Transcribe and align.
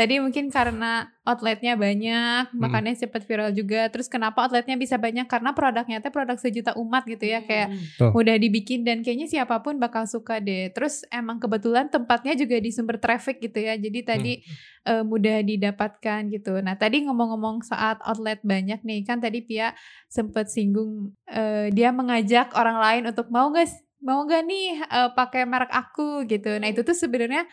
Tadi 0.00 0.16
mungkin 0.16 0.48
karena 0.48 1.12
outletnya 1.28 1.76
banyak, 1.76 2.56
makanya 2.56 2.96
cepat 2.96 3.28
viral 3.28 3.52
juga. 3.52 3.84
Terus 3.92 4.08
kenapa 4.08 4.48
outletnya 4.48 4.80
bisa 4.80 4.96
banyak? 4.96 5.28
Karena 5.28 5.52
produknya 5.52 6.00
teh 6.00 6.08
produk 6.08 6.40
sejuta 6.40 6.72
umat 6.80 7.04
gitu 7.04 7.28
ya, 7.28 7.44
kayak 7.44 7.68
Tuh. 8.00 8.08
mudah 8.16 8.40
dibikin 8.40 8.80
dan 8.80 9.04
kayaknya 9.04 9.28
siapa 9.28 9.60
pun 9.60 9.76
bakal 9.76 10.08
suka 10.08 10.40
deh. 10.40 10.72
Terus 10.72 11.04
emang 11.12 11.36
kebetulan 11.36 11.92
tempatnya 11.92 12.32
juga 12.32 12.56
di 12.56 12.72
sumber 12.72 12.96
traffic 12.96 13.44
gitu 13.44 13.60
ya. 13.60 13.76
Jadi 13.76 14.00
tadi 14.00 14.32
eh, 14.88 15.04
mudah 15.04 15.44
didapatkan 15.44 16.32
gitu. 16.32 16.64
Nah 16.64 16.80
tadi 16.80 17.04
ngomong-ngomong 17.04 17.60
saat 17.60 18.00
outlet 18.00 18.40
banyak 18.40 18.80
nih, 18.80 19.04
kan 19.04 19.20
tadi 19.20 19.44
Pia 19.44 19.76
sempet 20.08 20.48
singgung 20.48 21.12
eh, 21.28 21.68
dia 21.76 21.92
mengajak 21.92 22.56
orang 22.56 22.80
lain 22.80 23.12
untuk 23.12 23.28
mau 23.28 23.52
guys 23.52 23.76
mau 24.00 24.24
gak 24.24 24.48
nih 24.48 24.80
eh, 24.80 25.10
pakai 25.12 25.44
merek 25.44 25.68
aku 25.68 26.24
gitu. 26.24 26.56
Nah 26.56 26.72
itu 26.72 26.80
tuh 26.80 26.96
sebenarnya 26.96 27.44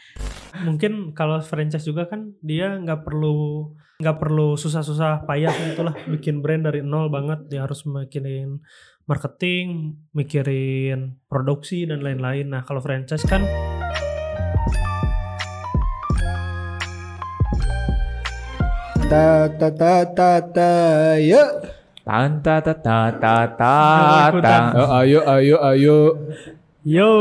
Mungkin 0.65 1.13
kalau 1.13 1.37
franchise 1.43 1.85
juga 1.85 2.07
kan 2.09 2.33
dia 2.41 2.77
nggak 2.79 3.05
perlu 3.05 3.69
nggak 3.97 4.17
perlu 4.21 4.53
susah-susah 4.53 5.25
payah 5.25 5.73
itulah 5.73 5.93
bikin 6.05 6.41
brand 6.41 6.65
dari 6.65 6.81
nol 6.81 7.09
banget. 7.13 7.49
Dia 7.49 7.65
harus 7.65 7.85
mikirin 7.85 8.61
marketing, 9.07 9.97
mikirin 10.13 11.17
produksi 11.29 11.85
dan 11.85 12.01
lain-lain. 12.01 12.49
Nah 12.49 12.61
kalau 12.65 12.81
franchise 12.81 13.25
kan 13.25 13.43
Ta 19.07 19.47
ta 19.47 19.69
ta 19.71 20.03
ta 20.03 20.31
ta 20.51 20.71
ya. 21.15 21.43
Tanta 22.03 22.59
ta 22.59 22.73
ta 22.75 22.99
ta 23.15 23.35
ta 23.55 23.75
Ikutan. 24.27 24.43
ta. 24.43 24.75
Oh, 24.75 24.99
ayo 24.99 25.19
ayo 25.23 25.55
ayo. 25.63 25.97
Yo 26.87 27.11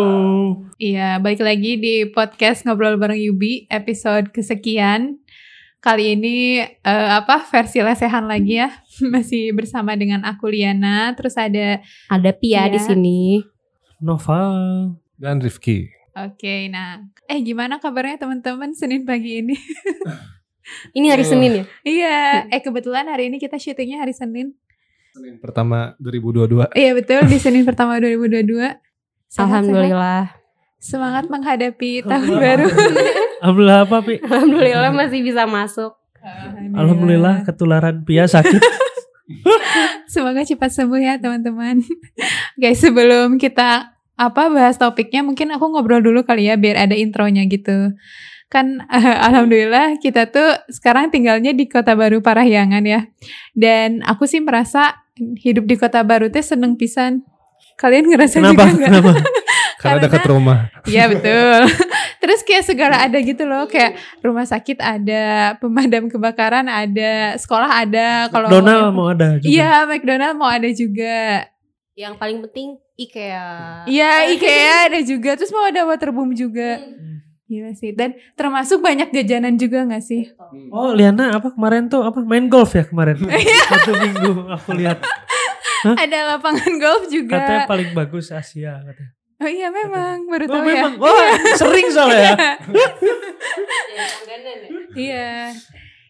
Iya, 0.79 1.19
balik 1.19 1.43
lagi 1.43 1.75
di 1.75 2.07
podcast 2.07 2.63
Ngobrol 2.63 2.95
Bareng 2.95 3.19
Yubi 3.19 3.67
episode 3.67 4.31
kesekian. 4.31 5.19
Kali 5.83 6.15
ini 6.15 6.63
eh, 6.63 7.09
apa 7.11 7.43
versi 7.43 7.83
lesehan 7.83 8.31
lagi 8.31 8.63
ya. 8.63 8.71
Masih 9.13 9.51
bersama 9.51 9.99
dengan 9.99 10.23
aku 10.23 10.47
Liana, 10.47 11.11
terus 11.19 11.35
ada 11.35 11.83
Ada 12.07 12.31
Pia 12.31 12.71
Iya. 12.71 12.73
di 12.73 12.79
sini. 12.79 13.21
Noval. 13.99 14.55
Dan 15.19 15.43
Rifki. 15.43 15.91
Oke, 16.15 16.71
nah 16.71 17.03
eh 17.27 17.43
gimana 17.43 17.83
kabarnya 17.83 18.23
teman-teman 18.23 18.71
Senin 18.71 19.03
pagi 19.03 19.43
ini? 19.43 19.57
Ini 20.97 21.07
hari 21.11 21.23
Oh. 21.23 21.31
Senin 21.31 21.53
ya? 21.53 21.65
iya, 21.83 22.17
eh 22.47 22.59
kebetulan 22.59 23.07
hari 23.07 23.31
ini 23.31 23.39
kita 23.39 23.55
syutingnya 23.55 23.99
hari 23.99 24.11
Senin. 24.11 24.55
Senin 25.11 25.39
pertama 25.39 25.95
2022. 25.99 26.71
Iya 26.73 26.91
betul 26.93 27.23
di 27.27 27.39
Senin 27.39 27.63
pertama 27.63 27.97
2022. 27.99 28.86
Sehat-sehat. 29.27 29.67
Alhamdulillah. 29.67 30.23
Semangat 30.77 31.25
menghadapi 31.27 32.07
tahun 32.07 32.35
baru. 32.39 32.67
Alhamdulillah 33.43 33.81
apa 33.85 33.97
Pi? 34.07 34.15
Alhamdulillah 34.23 34.93
masih 34.95 35.21
bisa 35.25 35.45
masuk. 35.45 35.93
Alhamdulillah 36.75 37.47
ketularan 37.47 38.03
Pia 38.07 38.27
sakit. 38.27 38.59
Semoga 40.13 40.47
cepat 40.47 40.71
sembuh 40.71 41.01
ya 41.03 41.15
teman-teman. 41.19 41.83
Guys 42.61 42.79
sebelum 42.83 43.39
kita 43.39 43.95
apa 44.17 44.43
bahas 44.49 44.81
topiknya 44.81 45.21
mungkin 45.21 45.53
aku 45.53 45.69
ngobrol 45.69 46.01
dulu 46.01 46.25
kali 46.25 46.49
ya 46.49 46.57
biar 46.57 46.89
ada 46.89 46.95
intronya 46.97 47.45
gitu. 47.51 47.93
Kan 48.47 48.87
eh, 48.87 49.17
alhamdulillah 49.27 49.99
kita 49.99 50.31
tuh 50.31 50.55
sekarang 50.71 51.11
tinggalnya 51.11 51.51
di 51.51 51.67
Kota 51.67 51.99
Baru 51.99 52.23
Parahyangan 52.23 52.85
ya. 52.87 53.11
Dan 53.53 54.07
aku 54.07 54.25
sih 54.31 54.39
merasa 54.39 55.03
hidup 55.19 55.67
di 55.67 55.75
Kota 55.75 56.07
Baru 56.07 56.31
teh 56.31 56.43
seneng 56.43 56.79
pisan. 56.79 57.27
Kalian 57.75 58.07
ngerasa 58.07 58.37
Kenapa? 58.39 58.55
juga 58.55 58.65
nggak? 58.73 58.89
Kenapa? 58.89 59.13
Karena 59.77 59.83
Karena- 59.83 60.05
dekat 60.09 60.25
rumah. 60.31 60.59
Iya 60.87 61.05
betul. 61.11 61.61
Terus 62.23 62.41
kayak 62.43 62.65
segala 62.65 62.97
ada 63.03 63.19
gitu 63.21 63.45
loh, 63.45 63.69
kayak 63.69 63.99
rumah 64.25 64.43
sakit 64.43 64.81
ada, 64.81 65.55
pemadam 65.61 66.09
kebakaran 66.09 66.67
ada, 66.67 67.37
sekolah 67.37 67.87
ada. 67.87 68.27
Kalau 68.33 68.49
Donald 68.51 68.91
mau 68.91 69.13
ada 69.13 69.37
juga. 69.39 69.47
Iya, 69.53 69.87
McDonald 69.87 70.35
mau 70.35 70.49
ada 70.51 70.67
juga. 70.73 71.47
Yang 71.95 72.15
paling 72.19 72.39
penting 72.49 72.69
IKEA. 72.97 73.85
Iya, 73.87 74.11
IKEA 74.33 74.77
ada 74.91 75.01
juga. 75.05 75.31
Terus 75.37 75.53
mau 75.53 75.69
ada 75.69 75.85
waterboom 75.87 76.33
juga. 76.35 76.83
Gila 77.47 77.71
sih. 77.79 77.95
Dan 77.95 78.19
termasuk 78.35 78.83
banyak 78.83 79.15
jajanan 79.15 79.55
juga 79.55 79.87
gak 79.87 80.03
sih? 80.03 80.35
Oh 80.75 80.91
Liana 80.91 81.31
apa 81.39 81.55
kemarin 81.55 81.87
tuh 81.87 82.03
apa 82.03 82.19
main 82.27 82.51
golf 82.51 82.75
ya 82.75 82.83
kemarin? 82.83 83.23
Satu 83.71 83.93
minggu 83.95 84.51
aku 84.51 84.75
lihat. 84.75 84.99
Ada 85.85 86.19
lapangan 86.33 86.73
golf 86.77 87.05
juga. 87.07 87.37
Katanya 87.37 87.65
paling 87.67 87.91
bagus 87.93 88.29
Asia 88.29 88.81
katanya. 88.81 89.13
Oh 89.37 89.45
iya 89.47 89.69
memang, 89.69 90.25
baru 90.25 90.45
Oh, 90.45 90.51
tahu 90.51 90.63
ya. 90.63 90.69
memang. 90.73 90.93
Wah, 90.97 91.29
sering 91.55 91.93
soalnya 91.93 92.33
ya. 92.33 92.35
Iya. 94.97 95.53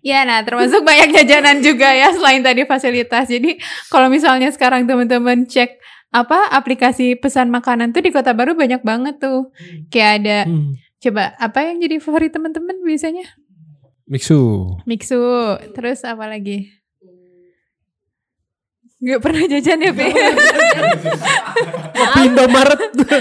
Ya, 0.01 0.23
nah 0.23 0.39
termasuk 0.41 0.87
banyak 0.87 1.11
jajanan 1.13 1.59
juga 1.59 1.91
ya 1.91 2.15
selain 2.15 2.39
tadi 2.39 2.63
fasilitas. 2.63 3.27
Jadi 3.27 3.59
kalau 3.89 4.07
misalnya 4.07 4.47
sekarang 4.49 4.87
teman-teman 4.87 5.43
cek 5.45 5.83
apa 6.15 6.47
aplikasi 6.49 7.19
pesan 7.19 7.51
makanan 7.51 7.91
tuh 7.91 8.01
di 8.01 8.15
Kota 8.15 8.31
Baru 8.31 8.55
banyak 8.55 8.81
banget 8.81 9.19
tuh. 9.19 9.51
Kayak 9.91 10.11
ada 10.23 10.39
Hmm. 10.47 10.79
coba 10.97 11.35
apa 11.37 11.59
yang 11.65 11.83
jadi 11.83 11.99
favorit 11.99 12.31
teman-teman 12.31 12.79
biasanya? 12.81 13.27
Mixu. 14.07 14.39
Mixu, 14.87 15.19
terus 15.75 16.07
apa 16.07 16.31
lagi? 16.31 16.71
Gak 19.07 19.21
pernah 19.23 19.43
jajan 19.47 19.79
ya, 19.87 19.93
Pi? 19.95 20.09
Kopi 21.95 22.21
Indomaret. 22.27 22.81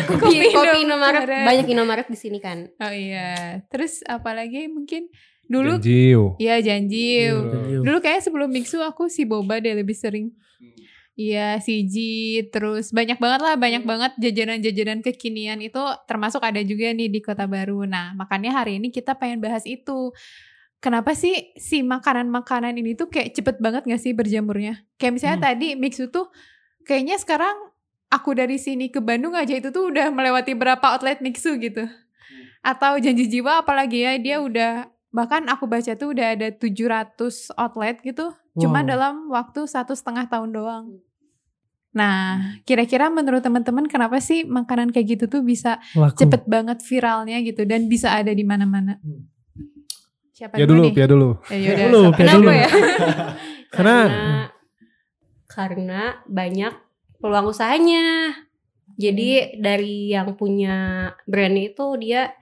Kopi, 0.09 0.50
kopi 0.50 0.78
Indomaret. 0.81 0.81
Indomaret. 0.81 1.46
Banyak 1.46 1.66
Indomaret 1.69 2.07
di 2.09 2.18
sini 2.18 2.41
kan. 2.41 2.66
oh 2.81 2.94
iya. 2.94 3.62
Terus 3.69 4.01
apa 4.09 4.34
lagi 4.34 4.66
mungkin 4.66 5.13
dulu 5.46 5.78
Janjiu. 5.78 6.41
Iya 6.41 6.57
janji. 6.66 7.29
Iya. 7.29 7.85
Dulu 7.85 7.97
kayak 8.01 8.25
sebelum 8.25 8.50
mixu 8.50 8.81
aku 8.81 9.13
si 9.13 9.29
boba 9.29 9.62
deh 9.62 9.78
lebih 9.78 9.94
sering. 9.94 10.34
Iya, 11.16 11.63
CG, 11.63 11.96
terus 12.52 12.91
banyak 12.91 13.16
banget 13.16 13.40
lah, 13.40 13.56
banyak 13.56 13.88
banget 13.88 14.12
jajanan-jajanan 14.19 15.00
kekinian 15.00 15.63
itu 15.63 15.79
termasuk 16.12 16.44
ada 16.44 16.59
juga 16.59 16.91
nih 16.91 17.07
di 17.07 17.23
Kota 17.23 17.47
Baru. 17.47 17.88
Nah, 17.88 18.12
makanya 18.19 18.52
hari 18.52 18.84
ini 18.84 18.91
kita 18.91 19.16
pengen 19.16 19.40
bahas 19.40 19.63
itu. 19.63 20.12
Kenapa 20.78 21.12
sih 21.13 21.34
si 21.56 21.81
makanan-makanan 21.81 22.75
ini 22.75 22.94
tuh 22.94 23.09
kayak 23.09 23.34
cepet 23.34 23.58
banget 23.58 23.84
gak 23.84 23.97
sih 23.97 24.13
berjamurnya? 24.13 24.86
Kayak 24.96 25.13
misalnya 25.13 25.38
Hmm. 25.40 25.47
tadi 25.50 25.68
mixu 25.74 26.08
tuh 26.08 26.30
kayaknya 26.84 27.18
sekarang 27.18 27.56
aku 28.08 28.31
dari 28.31 28.56
sini 28.56 28.88
ke 28.88 29.02
Bandung 29.02 29.34
aja 29.34 29.52
itu 29.52 29.69
tuh 29.69 29.90
udah 29.90 30.09
melewati 30.09 30.53
berapa 30.53 30.85
outlet 30.85 31.19
mixu 31.19 31.58
gitu. 31.58 31.90
Atau 32.62 32.97
janji 32.97 33.25
jiwa 33.28 33.62
apalagi 33.62 33.97
ya 34.00 34.14
dia 34.16 34.38
udah 34.40 34.85
bahkan 35.09 35.47
aku 35.47 35.66
baca 35.66 35.96
tuh 35.96 36.12
udah 36.12 36.28
ada 36.34 36.47
700 36.52 37.16
outlet 37.56 37.97
gitu 38.02 38.30
cuma 38.53 38.80
Wow. 38.80 38.88
dalam 38.88 39.14
waktu 39.30 39.64
satu 39.66 39.91
setengah 39.91 40.28
tahun 40.28 40.52
doang. 40.52 40.85
Nah, 41.91 42.59
kira-kira 42.62 43.08
menurut 43.08 43.40
teman-teman 43.40 43.88
kenapa 43.88 44.19
sih 44.19 44.44
makanan 44.44 44.91
kayak 44.91 45.16
gitu 45.16 45.25
tuh 45.30 45.41
bisa 45.41 45.80
Laku. 45.94 46.19
cepet 46.19 46.44
banget 46.46 46.84
viralnya 46.84 47.40
gitu 47.40 47.64
dan 47.64 47.88
bisa 47.88 48.12
ada 48.12 48.30
di 48.30 48.44
mana-mana? 48.44 49.00
Hmm. 49.00 49.31
Siapa 50.35 50.59
Pia 50.59 50.68
dulu 50.68 50.75
dulu, 50.75 50.84
nih? 50.84 50.91
Pia 50.91 51.07
dulu. 51.07 51.29
Ya, 51.47 51.56
yaudah, 51.56 51.79
Dulu, 51.88 52.01
Pia 52.12 52.18
Kenapa 52.19 52.35
dulu. 52.44 52.51
ya? 52.51 52.69
Karena 53.75 53.97
karena 55.47 56.01
banyak 56.28 56.73
peluang 57.23 57.47
usahanya. 57.56 58.35
Jadi 59.00 59.56
dari 59.63 60.12
yang 60.12 60.35
punya 60.35 61.12
brand 61.23 61.56
itu 61.56 61.96
dia 61.96 62.35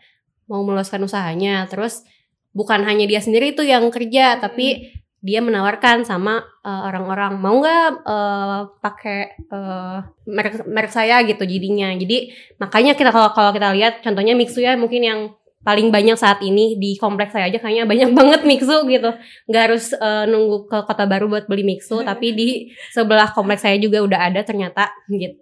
mau 0.50 0.66
meluaskan 0.66 1.06
usahanya. 1.06 1.70
Terus 1.70 2.02
bukan 2.50 2.82
hanya 2.82 3.06
dia 3.06 3.22
sendiri 3.22 3.54
itu 3.54 3.62
yang 3.62 3.86
kerja, 3.94 4.42
tapi 4.42 4.90
dia 5.22 5.46
menawarkan 5.46 6.02
sama 6.02 6.42
uh, 6.66 6.82
orang-orang 6.90 7.38
mau 7.38 7.62
nggak 7.62 7.90
uh, 8.10 8.74
pakai 8.82 9.38
uh, 9.54 10.02
merek 10.26 10.66
merek 10.66 10.90
saya 10.90 11.22
gitu 11.30 11.46
jadinya. 11.46 11.94
Jadi 11.94 12.34
makanya 12.58 12.98
kita 12.98 13.14
kalau 13.14 13.30
kalau 13.38 13.54
kita 13.54 13.70
lihat 13.78 14.02
contohnya 14.02 14.34
Mixu 14.34 14.66
ya 14.66 14.74
mungkin 14.74 15.02
yang 15.06 15.20
paling 15.64 15.90
banyak 15.90 16.20
saat 16.20 16.44
ini 16.44 16.76
di 16.76 17.00
kompleks 17.00 17.32
saya 17.32 17.48
aja 17.48 17.58
kayaknya 17.58 17.88
banyak 17.88 18.10
banget 18.20 18.42
Mixu 18.44 18.84
gitu 18.88 19.10
nggak 19.48 19.64
harus 19.72 19.96
uh, 19.96 20.28
nunggu 20.28 20.68
ke 20.68 20.78
kota 20.84 21.08
baru 21.08 21.32
buat 21.32 21.48
beli 21.48 21.64
mixu 21.64 22.04
tapi 22.04 22.36
di 22.36 22.50
sebelah 22.92 23.32
kompleks 23.32 23.64
saya 23.64 23.80
juga 23.80 24.04
udah 24.04 24.20
ada 24.30 24.44
ternyata 24.44 24.92
gitu 25.08 25.40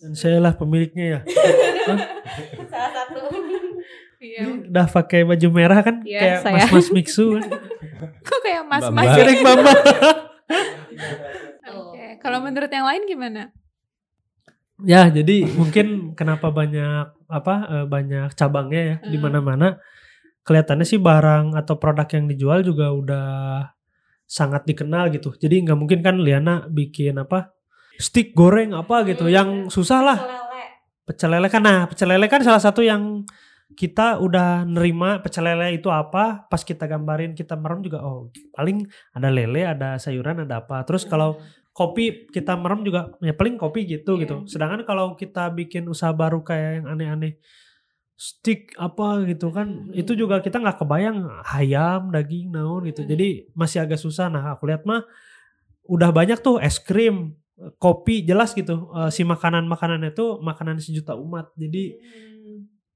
dan 0.00 0.12
saya 0.16 0.40
lah 0.40 0.56
pemiliknya 0.56 1.04
ya. 1.04 1.20
salah 2.72 2.90
satu 2.92 3.20
Iya. 4.20 4.68
Udah 4.68 4.84
pakai 4.84 5.24
baju 5.24 5.48
merah 5.48 5.80
kan 5.80 6.04
Iya, 6.04 6.20
kayak 6.20 6.38
saya. 6.44 6.54
mas-mas 6.68 6.88
mixu 6.92 7.40
kan. 7.40 7.44
Kok 8.28 8.40
kayak 8.44 8.62
mas-mas 8.68 9.08
ya? 9.08 9.14
Sirik 9.16 9.40
Bamba. 9.40 9.72
Oke, 11.72 12.06
Kalau 12.20 12.38
menurut 12.44 12.68
yang 12.68 12.84
lain 12.84 13.08
gimana? 13.08 13.48
Ya, 14.86 15.08
jadi 15.12 15.44
mungkin 15.56 16.16
kenapa 16.16 16.48
banyak 16.48 17.28
apa 17.28 17.54
eh, 17.68 17.86
banyak 17.86 18.32
cabangnya 18.34 18.80
ya 18.80 18.96
di 19.08 19.16
Hmm. 19.18 19.24
mana-mana. 19.28 19.68
Kelihatannya 20.44 20.86
sih 20.88 20.96
barang 20.96 21.52
atau 21.54 21.76
produk 21.76 22.08
yang 22.16 22.24
dijual 22.26 22.64
juga 22.64 22.90
udah 22.90 23.28
sangat 24.24 24.64
dikenal 24.64 25.12
gitu. 25.12 25.36
Jadi 25.36 25.68
nggak 25.68 25.78
mungkin 25.78 26.00
kan 26.00 26.16
Liana 26.16 26.64
bikin 26.70 27.20
apa 27.20 27.52
stick 28.00 28.32
goreng 28.32 28.72
apa 28.72 29.04
gitu 29.04 29.28
yang 29.28 29.68
susah 29.68 30.00
lah. 30.00 30.18
Pecel 31.04 31.34
lele 31.34 31.50
kan 31.50 31.60
nah, 31.60 31.84
pecel 31.90 32.08
lele 32.08 32.30
kan 32.30 32.40
salah 32.40 32.62
satu 32.62 32.80
yang 32.86 33.26
kita 33.74 34.18
udah 34.18 34.66
nerima 34.66 35.22
pecel 35.22 35.46
lele 35.46 35.78
itu 35.78 35.86
apa 35.90 36.46
pas 36.50 36.62
kita 36.62 36.90
gambarin 36.90 37.38
kita 37.38 37.54
merem 37.54 37.82
juga 37.86 38.02
oh 38.02 38.30
paling 38.50 38.82
ada 39.14 39.30
lele 39.30 39.62
ada 39.62 39.94
sayuran 39.94 40.42
ada 40.42 40.62
apa 40.62 40.82
terus 40.82 41.06
kalau 41.06 41.38
kopi 41.80 42.28
kita 42.28 42.52
merem 42.54 42.84
juga 42.84 43.08
ya 43.18 43.32
paling 43.32 43.56
kopi 43.56 43.88
gitu 43.88 44.14
Iya. 44.14 44.28
gitu. 44.28 44.36
Sedangkan 44.44 44.84
kalau 44.84 45.16
kita 45.16 45.48
bikin 45.48 45.88
usaha 45.88 46.12
baru 46.12 46.44
kayak 46.44 46.70
yang 46.76 46.86
aneh-aneh 46.92 47.40
stick 48.12 48.76
apa 48.76 49.24
gitu 49.24 49.48
kan 49.48 49.88
itu 49.96 50.12
juga 50.12 50.44
kita 50.44 50.60
nggak 50.60 50.76
kebayang 50.76 51.24
ayam 51.48 52.12
daging 52.12 52.52
naon 52.52 52.84
gitu. 52.84 53.00
Jadi 53.02 53.48
masih 53.56 53.80
agak 53.80 53.96
susah. 53.96 54.28
Nah 54.28 54.52
aku 54.52 54.68
lihat 54.68 54.84
mah 54.84 55.08
udah 55.88 56.12
banyak 56.12 56.36
tuh 56.38 56.60
es 56.60 56.76
krim 56.76 57.32
kopi 57.76 58.20
jelas 58.22 58.52
gitu. 58.52 58.92
Eh, 58.92 59.08
si 59.08 59.24
makanan 59.24 59.64
makanan 59.64 60.04
itu 60.04 60.36
makanan 60.38 60.76
sejuta 60.78 61.16
umat. 61.16 61.48
Jadi 61.56 61.96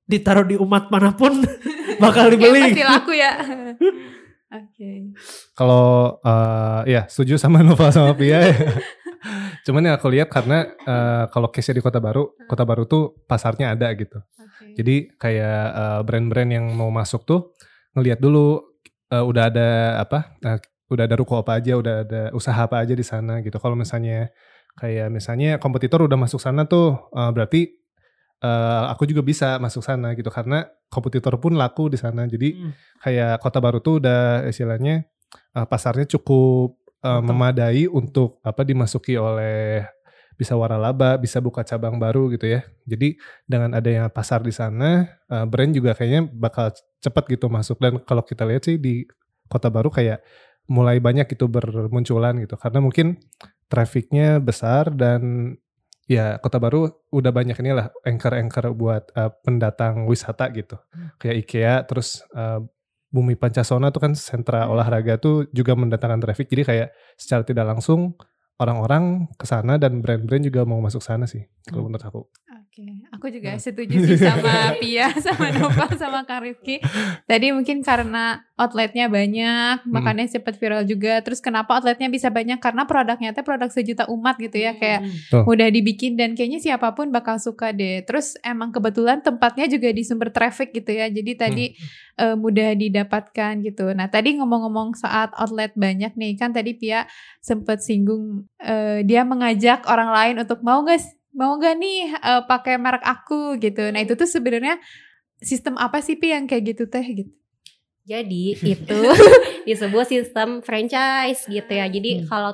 ditaruh 0.04 0.44
di 0.44 0.60
umat 0.60 0.92
mana 0.92 1.16
pun 1.16 1.32
bakal 2.04 2.28
dibeli. 2.28 2.60
pasti 2.68 2.84
laku 2.84 3.12
ya. 3.16 3.32
Oke. 4.54 5.10
Kalau 5.58 6.18
ya 6.86 7.10
setuju 7.10 7.34
sama 7.34 7.60
Nova 7.66 7.90
sama 7.90 8.14
Pia 8.14 8.38
ya. 8.38 8.54
Cuman 9.64 9.80
yang 9.88 9.96
aku 9.96 10.12
lihat 10.12 10.28
karena 10.28 10.68
eh, 10.68 11.24
kalau 11.32 11.48
case 11.48 11.72
di 11.72 11.80
Kota 11.80 11.98
Baru, 11.98 12.36
Kota 12.44 12.68
Baru 12.68 12.84
tuh 12.84 13.24
pasarnya 13.24 13.72
ada 13.72 13.88
gitu. 13.96 14.20
Oke. 14.20 14.76
Jadi 14.76 14.94
kayak 15.16 15.64
eh, 15.72 16.00
brand-brand 16.04 16.50
yang 16.52 16.66
mau 16.76 16.92
masuk 16.92 17.24
tuh 17.24 17.56
ngelihat 17.96 18.20
dulu 18.20 18.60
eh, 19.08 19.24
udah 19.24 19.44
ada 19.48 19.68
apa? 20.04 20.36
eh, 20.44 20.60
udah 20.92 21.08
ada 21.08 21.16
ruko 21.16 21.40
apa 21.40 21.58
aja, 21.58 21.80
udah 21.80 22.04
ada 22.04 22.22
usaha 22.36 22.60
apa 22.60 22.84
aja 22.84 22.92
di 22.92 23.02
sana 23.02 23.40
gitu. 23.40 23.56
Kalau 23.56 23.72
misalnya 23.74 24.28
kayak 24.76 25.08
misalnya 25.08 25.56
kompetitor 25.56 26.04
udah 26.04 26.18
masuk 26.20 26.38
sana 26.44 26.68
tuh 26.68 27.08
eh, 27.16 27.30
berarti 27.32 27.60
eh, 28.44 28.84
aku 28.92 29.08
juga 29.08 29.24
bisa 29.24 29.56
masuk 29.56 29.80
sana 29.80 30.12
gitu 30.12 30.28
karena 30.28 30.68
kompetitor 30.92 31.40
pun 31.40 31.56
laku 31.56 31.88
di 31.88 31.96
sana. 31.96 32.28
Jadi 32.28 32.52
Hmm. 32.52 32.72
kayak 33.00 33.40
Kota 33.40 33.58
Baru 33.64 33.80
tuh 33.80 34.04
udah 34.04 34.44
istilahnya 34.44 35.08
eh, 35.56 35.66
pasarnya 35.66 36.04
cukup 36.06 36.76
Matang. 37.04 37.24
memadai 37.26 37.84
untuk 37.88 38.38
apa 38.44 38.62
dimasuki 38.62 39.16
oleh 39.16 39.82
bisa 40.34 40.58
waralaba, 40.58 41.14
bisa 41.14 41.38
buka 41.38 41.62
cabang 41.62 41.94
baru 41.98 42.26
gitu 42.34 42.46
ya. 42.50 42.66
Jadi 42.86 43.14
dengan 43.46 43.70
adanya 43.74 44.10
pasar 44.10 44.42
di 44.42 44.50
sana, 44.50 45.06
eh, 45.30 45.46
brand 45.46 45.72
juga 45.72 45.94
kayaknya 45.94 46.26
bakal 46.28 46.74
cepat 47.00 47.24
gitu 47.32 47.46
masuk 47.48 47.76
dan 47.80 48.00
kalau 48.02 48.22
kita 48.24 48.44
lihat 48.48 48.64
sih 48.66 48.76
di 48.80 49.04
Kota 49.48 49.68
Baru 49.68 49.92
kayak 49.92 50.24
mulai 50.64 50.96
banyak 50.96 51.28
itu 51.28 51.44
bermunculan 51.44 52.40
gitu 52.40 52.56
karena 52.56 52.80
mungkin 52.80 53.20
trafficnya 53.68 54.40
besar 54.40 54.88
dan 54.96 55.52
ya 56.04 56.36
Kota 56.40 56.60
Baru 56.60 56.88
udah 57.12 57.32
banyak 57.32 57.56
inilah 57.60 57.92
anchor-anchor 58.04 58.72
buat 58.76 59.08
eh, 59.16 59.30
pendatang 59.44 60.04
wisata 60.04 60.52
gitu. 60.52 60.76
Kayak 61.20 61.36
IKEA 61.44 61.74
terus 61.88 62.22
eh, 62.36 62.60
Bumi 63.14 63.38
Pancasona 63.38 63.94
tuh 63.94 64.02
kan 64.10 64.12
sentra 64.18 64.66
olahraga 64.66 65.22
tuh 65.22 65.46
juga 65.54 65.78
mendatangkan 65.78 66.18
traffic. 66.18 66.50
Jadi 66.50 66.62
kayak 66.66 66.88
secara 67.14 67.46
tidak 67.46 67.70
langsung 67.70 68.18
orang-orang 68.58 69.30
ke 69.34 69.46
sana 69.46 69.78
dan 69.78 69.98
brand-brand 70.02 70.46
juga 70.46 70.62
mau 70.66 70.78
masuk 70.82 71.02
sana 71.02 71.26
sih 71.26 71.46
kalau 71.66 71.86
menurut 71.86 72.02
aku. 72.02 72.20
Oke, 72.74 73.06
aku 73.14 73.30
juga 73.30 73.54
setuju 73.54 74.02
sih 74.02 74.18
sama 74.18 74.50
Pia, 74.82 75.06
sama 75.22 75.54
Nova, 75.54 75.86
sama 75.94 76.26
Kang 76.26 76.42
Rifki. 76.42 76.82
Tadi 77.22 77.54
mungkin 77.54 77.86
karena 77.86 78.42
outletnya 78.58 79.06
banyak, 79.06 79.86
makanya 79.86 80.26
cepet 80.26 80.58
viral 80.58 80.82
juga. 80.82 81.22
Terus 81.22 81.38
kenapa 81.38 81.78
outletnya 81.78 82.10
bisa 82.10 82.34
banyak? 82.34 82.58
Karena 82.58 82.82
produknya 82.82 83.30
teh 83.30 83.46
produk 83.46 83.70
sejuta 83.70 84.10
umat 84.10 84.42
gitu 84.42 84.58
ya, 84.58 84.74
kayak 84.74 85.06
Tuh. 85.30 85.46
udah 85.46 85.70
dibikin 85.70 86.18
dan 86.18 86.34
kayaknya 86.34 86.58
siapa 86.58 86.98
pun 86.98 87.14
bakal 87.14 87.38
suka 87.38 87.70
deh. 87.70 88.02
Terus 88.02 88.34
emang 88.42 88.74
kebetulan 88.74 89.22
tempatnya 89.22 89.70
juga 89.70 89.94
di 89.94 90.02
sumber 90.02 90.34
traffic 90.34 90.74
gitu 90.74 90.98
ya. 90.98 91.06
Jadi 91.06 91.32
tadi 91.38 91.78
eh, 92.18 92.34
mudah 92.34 92.74
didapatkan 92.74 93.54
gitu. 93.62 93.94
Nah 93.94 94.10
tadi 94.10 94.34
ngomong-ngomong 94.42 94.98
saat 94.98 95.30
outlet 95.38 95.70
banyak 95.78 96.18
nih, 96.18 96.34
kan 96.34 96.50
tadi 96.50 96.74
Pia 96.74 97.06
sempet 97.38 97.86
singgung 97.86 98.50
eh, 98.58 99.06
dia 99.06 99.22
mengajak 99.22 99.86
orang 99.86 100.10
lain 100.10 100.42
untuk 100.42 100.58
mau 100.66 100.82
guys 100.82 101.06
mau 101.34 101.58
gak 101.58 101.74
nih 101.76 102.14
eh, 102.14 102.42
pakai 102.46 102.78
merek 102.78 103.04
aku 103.04 103.58
gitu. 103.58 103.90
Nah 103.90 104.00
itu 104.00 104.14
tuh 104.14 104.26
sebenarnya 104.26 104.78
sistem 105.38 105.74
apa 105.76 105.98
sih 106.00 106.14
Pi 106.14 106.30
yang 106.30 106.46
kayak 106.46 106.74
gitu 106.74 106.86
teh 106.86 107.02
gitu? 107.04 107.32
Jadi 108.04 108.54
itu 108.76 108.98
disebut 109.64 110.06
sistem 110.06 110.62
franchise 110.62 111.44
gitu 111.44 111.68
ya. 111.68 111.86
Jadi 111.88 112.22
Hmm. 112.22 112.26
kalau 112.28 112.52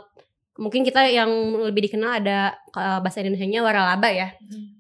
mungkin 0.56 0.84
kita 0.84 1.08
yang 1.08 1.30
lebih 1.64 1.88
dikenal 1.88 2.20
ada 2.20 2.56
eh, 2.72 2.98
bahasa 3.00 3.20
Indonesianya 3.20 3.60
waralaba 3.60 4.08
ya. 4.08 4.32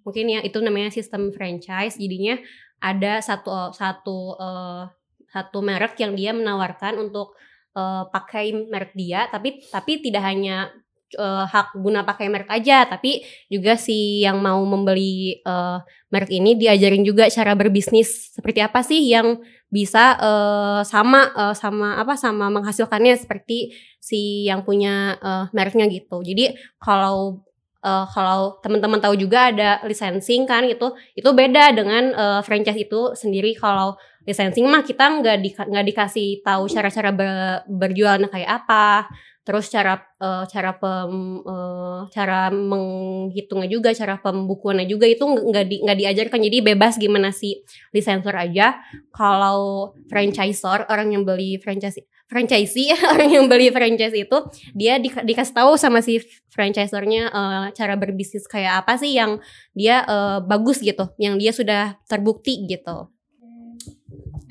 Mungkin 0.02 0.26
ya 0.26 0.40
itu 0.40 0.58
namanya 0.58 0.90
sistem 0.90 1.28
franchise. 1.30 1.96
Jadinya 1.96 2.40
ada 2.80 3.20
satu 3.20 3.72
satu 3.76 4.18
eh, 4.40 4.82
satu 5.30 5.62
merek 5.62 5.94
yang 6.00 6.16
dia 6.16 6.32
menawarkan 6.32 6.96
untuk 6.98 7.36
eh, 7.76 8.04
pakai 8.08 8.52
merek 8.66 8.96
dia, 8.96 9.28
tapi 9.28 9.60
tapi 9.68 10.00
tidak 10.00 10.24
hanya 10.24 10.70
eh, 11.16 11.44
hak 11.46 11.78
guna 11.78 12.06
pakai 12.06 12.26
merek 12.30 12.50
aja, 12.50 12.86
tapi 12.86 13.22
juga 13.50 13.74
si 13.74 14.22
yang 14.22 14.38
mau 14.42 14.60
membeli 14.62 15.38
eh, 15.42 15.78
merek 16.10 16.30
ini 16.30 16.58
diajarin 16.58 17.02
juga 17.06 17.30
cara 17.30 17.54
berbisnis 17.54 18.34
seperti 18.34 18.60
apa 18.62 18.80
sih 18.82 19.00
yang 19.10 19.38
bisa 19.70 20.18
eh, 20.18 20.80
sama 20.86 21.30
eh, 21.34 21.54
sama 21.54 21.98
apa 22.02 22.14
sama 22.18 22.50
menghasilkannya 22.50 23.14
seperti 23.18 23.74
si 24.02 24.46
yang 24.50 24.66
punya 24.66 25.16
eh, 25.22 25.44
mereknya 25.54 25.86
gitu. 25.86 26.22
Jadi 26.26 26.54
kalau 26.82 27.42
eh, 27.84 28.06
kalau 28.10 28.58
teman-teman 28.60 28.98
tahu 29.00 29.14
juga 29.16 29.54
ada 29.54 29.80
licensing 29.86 30.44
kan 30.44 30.66
itu 30.66 30.90
itu 31.14 31.30
beda 31.30 31.72
dengan 31.74 32.04
eh, 32.12 32.40
franchise 32.42 32.80
itu 32.86 33.14
sendiri 33.14 33.54
kalau 33.54 33.94
licensing 34.28 34.68
mah 34.68 34.84
kita 34.84 35.04
nggak 35.20 35.36
di, 35.40 35.50
dikasih 35.90 36.44
tahu 36.44 36.68
cara-cara 36.68 37.10
ber- 37.14 37.62
berjualannya 37.66 38.28
kayak 38.28 38.50
apa 38.64 39.08
terus 39.40 39.72
cara 39.72 39.98
eh, 40.20 40.44
cara 40.46 40.76
pem 40.76 41.40
eh, 41.42 42.00
cara 42.12 42.52
menghitungnya 42.52 43.68
juga 43.72 43.90
cara 43.96 44.20
pembukuannya 44.20 44.84
juga 44.84 45.08
itu 45.08 45.24
nggak 45.24 45.64
di, 45.66 45.76
nggak 45.82 45.98
diajarkan. 45.98 46.40
Jadi 46.44 46.58
bebas 46.60 46.94
gimana 47.00 47.32
si 47.32 47.64
licensor 47.90 48.36
aja. 48.36 48.78
Kalau 49.10 49.92
franchisor 50.12 50.86
orang 50.92 51.16
yang 51.16 51.24
beli 51.24 51.56
franchise 51.58 52.04
franchisee 52.30 52.94
orang 53.12 53.30
yang 53.32 53.44
beli 53.50 53.74
franchise 53.74 54.14
itu 54.14 54.38
dia 54.76 55.02
di, 55.02 55.10
dikasih 55.10 55.54
tahu 55.56 55.74
sama 55.74 55.98
si 56.04 56.22
franchisornya 56.52 57.32
eh, 57.32 57.64
cara 57.74 57.98
berbisnis 57.98 58.46
kayak 58.46 58.86
apa 58.86 59.00
sih 59.00 59.16
yang 59.16 59.42
dia 59.74 60.04
eh, 60.04 60.38
bagus 60.44 60.78
gitu 60.78 61.10
yang 61.18 61.40
dia 61.40 61.50
sudah 61.50 61.98
terbukti 62.06 62.68
gitu. 62.70 63.10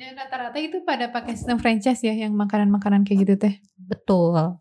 Dan 0.00 0.16
rata-rata 0.16 0.56
itu 0.56 0.80
pada 0.80 1.12
pakai 1.12 1.36
sistem 1.36 1.60
franchise 1.60 2.00
ya 2.00 2.16
yang 2.16 2.32
makanan-makanan 2.32 3.04
kayak 3.04 3.28
gitu 3.28 3.34
teh. 3.36 3.54
betul 3.76 4.60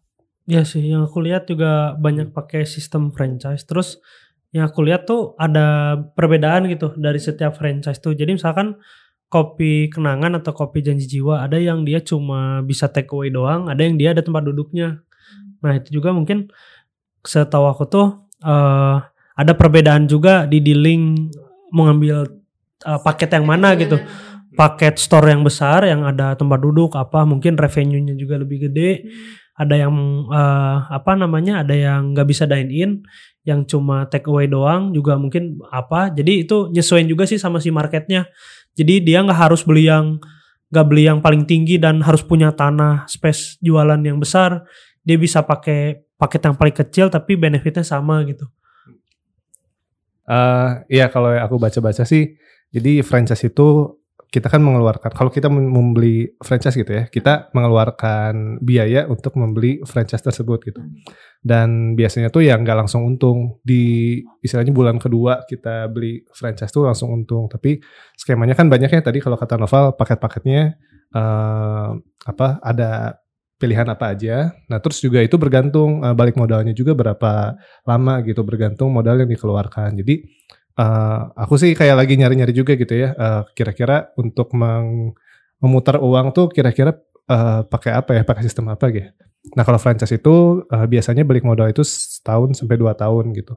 Ya 0.49 0.65
sih, 0.65 0.81
yang 0.81 1.05
aku 1.05 1.21
lihat 1.21 1.45
juga 1.45 1.93
banyak 1.93 2.33
pakai 2.33 2.65
sistem 2.65 3.13
franchise. 3.13 3.69
Terus 3.69 4.01
yang 4.49 4.65
aku 4.65 4.81
lihat 4.81 5.05
tuh 5.05 5.37
ada 5.37 5.93
perbedaan 6.17 6.65
gitu 6.65 6.97
dari 6.97 7.21
setiap 7.21 7.53
franchise 7.53 8.01
tuh. 8.01 8.17
Jadi 8.17 8.33
misalkan 8.33 8.73
kopi 9.29 9.93
kenangan 9.93 10.41
atau 10.41 10.57
kopi 10.57 10.81
janji 10.81 11.05
jiwa, 11.05 11.45
ada 11.45 11.61
yang 11.61 11.85
dia 11.85 12.01
cuma 12.01 12.65
bisa 12.65 12.89
take 12.89 13.13
away 13.13 13.29
doang, 13.29 13.69
ada 13.69 13.77
yang 13.85 13.93
dia 13.93 14.09
ada 14.17 14.25
tempat 14.25 14.41
duduknya. 14.49 15.05
Nah 15.61 15.77
itu 15.77 16.01
juga 16.01 16.17
mungkin 16.17 16.49
setahu 17.21 17.69
aku 17.69 17.85
tuh 17.85 18.07
eh, 18.41 18.97
ada 19.37 19.53
perbedaan 19.53 20.09
juga 20.09 20.49
di 20.49 20.65
dealing 20.65 21.29
mengambil 21.69 22.25
eh, 22.89 22.99
paket 23.05 23.37
yang 23.37 23.45
mana 23.45 23.77
gitu. 23.77 24.01
Paket 24.57 24.97
store 24.97 25.29
yang 25.29 25.45
besar 25.45 25.85
yang 25.85 26.09
ada 26.09 26.33
tempat 26.33 26.57
duduk 26.57 26.97
apa 26.97 27.21
mungkin 27.21 27.53
revenue-nya 27.53 28.17
juga 28.17 28.41
lebih 28.41 28.65
gede 28.65 29.05
ada 29.59 29.75
yang 29.75 29.91
eh, 30.31 30.77
apa 30.87 31.19
namanya 31.19 31.67
ada 31.67 31.75
yang 31.75 32.15
nggak 32.15 32.27
bisa 32.31 32.47
dine 32.47 32.71
in 32.71 32.91
yang 33.43 33.67
cuma 33.67 34.07
take 34.07 34.31
away 34.31 34.47
doang 34.47 34.95
juga 34.95 35.19
mungkin 35.19 35.59
apa. 35.67 36.07
Jadi 36.15 36.47
itu 36.47 36.71
nyesuaiin 36.71 37.11
juga 37.11 37.27
sih 37.27 37.35
sama 37.35 37.59
si 37.59 37.67
marketnya. 37.67 38.31
Jadi 38.79 39.03
dia 39.03 39.19
nggak 39.19 39.35
harus 39.51 39.67
beli 39.67 39.91
yang 39.91 40.15
nggak 40.71 40.85
beli 40.87 41.11
yang 41.11 41.19
paling 41.19 41.43
tinggi 41.43 41.75
dan 41.75 41.99
harus 41.99 42.23
punya 42.23 42.55
tanah 42.55 43.03
space 43.11 43.59
jualan 43.59 43.99
yang 43.99 44.15
besar. 44.15 44.63
Dia 45.03 45.19
bisa 45.19 45.43
pakai 45.43 46.07
paket 46.15 46.41
yang 46.47 46.55
paling 46.55 46.75
kecil 46.75 47.11
tapi 47.11 47.35
benefitnya 47.35 47.83
sama 47.83 48.23
gitu. 48.23 48.47
Eh 50.29 50.69
iya 50.87 51.11
kalau 51.11 51.35
aku 51.35 51.59
baca-baca 51.59 52.07
sih, 52.07 52.37
jadi 52.71 53.03
franchise 53.03 53.49
itu 53.49 53.98
kita 54.29 54.45
kan 54.45 54.61
mengeluarkan 54.61 55.09
kalau 55.17 55.33
kita 55.33 55.49
mem- 55.49 55.73
membeli 55.73 56.37
franchise 56.37 56.77
gitu 56.77 56.93
ya, 56.93 57.03
kita 57.09 57.49
mengeluarkan 57.57 58.61
biaya 58.61 59.09
untuk 59.09 59.33
membeli 59.33 59.81
franchise 59.89 60.21
tersebut 60.21 60.61
gitu. 60.69 60.81
Dan 61.41 61.97
biasanya 61.97 62.29
tuh 62.29 62.45
ya 62.45 62.53
nggak 62.53 62.85
langsung 62.85 63.09
untung 63.09 63.57
di 63.65 64.21
istilahnya 64.45 64.69
bulan 64.69 65.01
kedua 65.01 65.49
kita 65.49 65.89
beli 65.89 66.21
franchise 66.29 66.69
tuh 66.69 66.85
langsung 66.85 67.09
untung. 67.09 67.49
Tapi 67.49 67.81
skemanya 68.13 68.53
kan 68.53 68.69
banyak 68.69 68.93
ya 68.93 69.01
tadi 69.01 69.17
kalau 69.17 69.33
kata 69.33 69.57
Noval 69.57 69.97
paket-paketnya 69.97 70.77
eh 71.09 71.89
apa 72.29 72.47
ada 72.61 73.17
pilihan 73.59 73.89
apa 73.89 74.15
aja. 74.15 74.55
Nah 74.69 74.77
terus 74.77 75.01
juga 75.01 75.19
itu 75.25 75.35
bergantung 75.35 76.05
eh, 76.05 76.13
balik 76.13 76.39
modalnya 76.39 76.71
juga 76.71 76.93
berapa 76.93 77.57
lama 77.83 78.13
gitu 78.23 78.45
bergantung 78.45 78.93
modal 78.93 79.25
yang 79.25 79.29
dikeluarkan. 79.29 79.97
Jadi 79.99 80.21
eh, 80.79 81.19
aku 81.35 81.53
sih 81.59 81.71
kayak 81.75 81.95
lagi 81.99 82.15
nyari-nyari 82.15 82.53
juga 82.55 82.73
gitu 82.79 82.95
ya. 82.95 83.11
eh, 83.13 83.41
kira-kira 83.53 84.15
untuk 84.15 84.55
meng- 84.55 85.13
memutar 85.59 85.99
uang 85.99 86.31
tuh 86.31 86.47
kira-kira 86.49 86.95
eh, 87.29 87.61
pakai 87.67 87.91
apa 87.99 88.11
ya? 88.15 88.21
Pakai 88.23 88.43
sistem 88.47 88.71
apa 88.71 88.87
gitu? 88.89 89.11
Nah 89.55 89.63
kalau 89.63 89.79
franchise 89.79 90.15
itu 90.15 90.63
eh, 90.67 90.85
biasanya 90.87 91.23
balik 91.27 91.43
modal 91.47 91.71
itu 91.71 91.83
setahun 91.83 92.59
sampai 92.59 92.75
dua 92.79 92.95
tahun 92.95 93.31
gitu. 93.35 93.55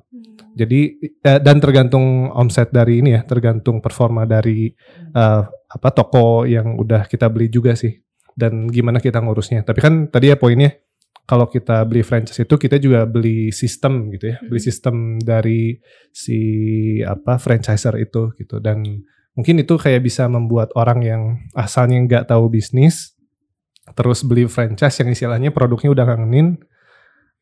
Jadi 0.52 0.80
eh, 1.22 1.40
dan 1.40 1.56
tergantung 1.62 2.28
omset 2.34 2.68
dari 2.70 3.00
ini 3.00 3.16
ya, 3.16 3.22
tergantung 3.24 3.78
performa 3.82 4.26
dari 4.26 4.70
eh, 5.14 5.42
apa 5.48 5.88
toko 5.94 6.44
yang 6.44 6.76
udah 6.78 7.06
kita 7.08 7.26
beli 7.32 7.48
juga 7.50 7.74
sih. 7.78 7.94
Dan 8.32 8.68
gimana 8.72 8.96
kita 9.00 9.20
ngurusnya. 9.20 9.60
Tapi 9.60 9.78
kan 9.84 9.94
tadi 10.08 10.32
ya 10.32 10.36
poinnya 10.40 10.72
kalau 11.22 11.46
kita 11.46 11.86
beli 11.86 12.02
franchise 12.02 12.42
itu 12.42 12.54
kita 12.58 12.76
juga 12.82 13.06
beli 13.06 13.54
sistem 13.54 14.10
gitu 14.10 14.34
ya, 14.34 14.36
beli 14.42 14.60
sistem 14.60 15.22
dari 15.22 15.78
si 16.10 16.38
apa 17.06 17.38
franchiser 17.38 17.94
itu 18.02 18.34
gitu. 18.36 18.58
Dan 18.58 18.82
mungkin 19.32 19.62
itu 19.62 19.78
kayak 19.78 20.02
bisa 20.02 20.28
membuat 20.28 20.74
orang 20.76 21.00
yang 21.00 21.22
asalnya 21.56 21.98
nggak 22.04 22.24
tahu 22.28 22.52
bisnis 22.52 23.16
terus 23.98 24.22
beli 24.22 24.46
franchise 24.46 24.94
yang 25.02 25.10
istilahnya 25.10 25.50
produknya 25.50 25.90
udah 25.90 26.04
ngangenin 26.06 26.54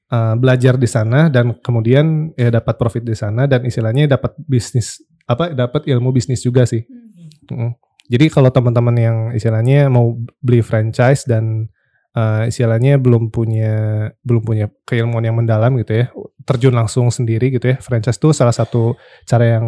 uh, 0.09 0.35
belajar 0.41 0.81
di 0.81 0.89
sana 0.89 1.29
dan 1.29 1.57
kemudian 1.61 2.33
ya 2.35 2.49
dapat 2.49 2.81
profit 2.81 3.05
di 3.05 3.13
sana 3.13 3.45
dan 3.45 3.67
istilahnya 3.67 4.09
dapat 4.09 4.35
bisnis 4.49 5.05
apa 5.29 5.55
dapat 5.55 5.87
ilmu 5.87 6.11
bisnis 6.11 6.43
juga 6.43 6.67
sih. 6.67 6.83
Mm. 7.51 7.75
Jadi 8.11 8.27
kalau 8.27 8.51
teman-teman 8.51 8.97
yang 8.99 9.17
istilahnya 9.31 9.87
mau 9.87 10.19
beli 10.43 10.67
franchise 10.67 11.23
dan 11.31 11.71
uh, 12.15 12.47
istilahnya 12.47 12.99
belum 12.99 13.31
punya 13.31 14.09
belum 14.23 14.43
punya 14.43 14.67
keilmuan 14.87 15.23
yang 15.23 15.37
mendalam 15.39 15.77
gitu 15.79 16.05
ya, 16.05 16.07
terjun 16.47 16.75
langsung 16.75 17.11
sendiri 17.11 17.51
gitu 17.55 17.75
ya. 17.75 17.77
Franchise 17.79 18.19
itu 18.19 18.31
salah 18.35 18.55
satu 18.55 18.99
cara 19.27 19.59
yang 19.59 19.67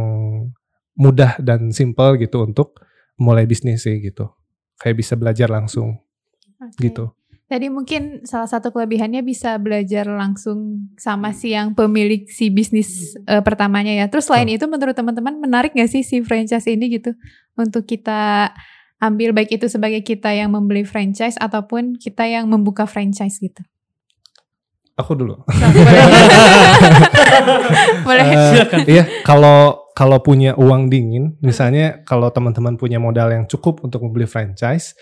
mudah 0.97 1.41
dan 1.41 1.73
simple 1.73 2.21
gitu 2.21 2.45
untuk 2.45 2.83
mulai 3.17 3.47
bisnis 3.47 3.85
sih 3.85 4.01
gitu. 4.03 4.33
Kayak 4.81 4.97
bisa 4.99 5.15
belajar 5.15 5.49
langsung 5.49 6.03
Oke. 6.59 6.91
gitu. 6.91 7.15
Tadi 7.53 7.69
mungkin 7.69 8.25
salah 8.25 8.49
satu 8.49 8.73
kelebihannya 8.73 9.21
bisa 9.21 9.61
belajar 9.61 10.09
langsung 10.09 10.89
sama 10.97 11.37
si 11.37 11.53
yang 11.53 11.77
pemilik 11.77 12.25
si 12.25 12.49
bisnis 12.49 13.13
eh, 13.29 13.45
pertamanya 13.45 13.93
ya. 13.93 14.09
Terus 14.09 14.25
selain 14.25 14.49
itu 14.49 14.65
menurut 14.65 14.97
teman-teman 14.97 15.37
menarik 15.37 15.77
gak 15.77 15.93
sih 15.93 16.01
si 16.01 16.25
franchise 16.25 16.65
ini 16.65 16.97
gitu 16.97 17.13
untuk 17.53 17.85
kita 17.85 18.57
ambil 19.03 19.35
baik 19.35 19.51
itu 19.59 19.67
sebagai 19.67 20.07
kita 20.07 20.31
yang 20.31 20.55
membeli 20.55 20.87
franchise 20.87 21.35
ataupun 21.43 21.99
kita 21.99 22.23
yang 22.31 22.47
membuka 22.47 22.87
franchise 22.87 23.43
gitu. 23.43 23.59
Aku 24.95 25.19
dulu. 25.19 25.43
Nah, 25.51 25.71
boleh. 25.75 26.05
boleh. 28.07 28.25
Eh, 28.31 28.39
Silakan. 28.55 28.79
Iya, 28.87 29.05
kalau 29.27 29.91
kalau 29.93 30.23
punya 30.23 30.55
uang 30.55 30.87
dingin, 30.87 31.35
misalnya 31.43 32.07
kalau 32.07 32.31
teman-teman 32.31 32.79
punya 32.79 33.03
modal 33.03 33.29
yang 33.35 33.45
cukup 33.51 33.83
untuk 33.83 34.07
membeli 34.07 34.31
franchise, 34.31 34.95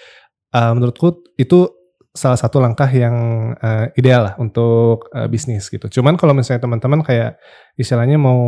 eh, 0.56 0.72
menurutku 0.72 1.20
itu 1.36 1.68
salah 2.10 2.38
satu 2.40 2.58
langkah 2.58 2.88
yang 2.90 3.14
eh, 3.54 3.92
ideal 4.00 4.32
lah 4.32 4.34
untuk 4.40 5.12
eh, 5.12 5.28
bisnis 5.28 5.68
gitu. 5.68 5.90
Cuman 6.00 6.16
kalau 6.16 6.32
misalnya 6.32 6.64
teman-teman 6.64 7.04
kayak 7.04 7.36
istilahnya 7.76 8.16
mau 8.16 8.40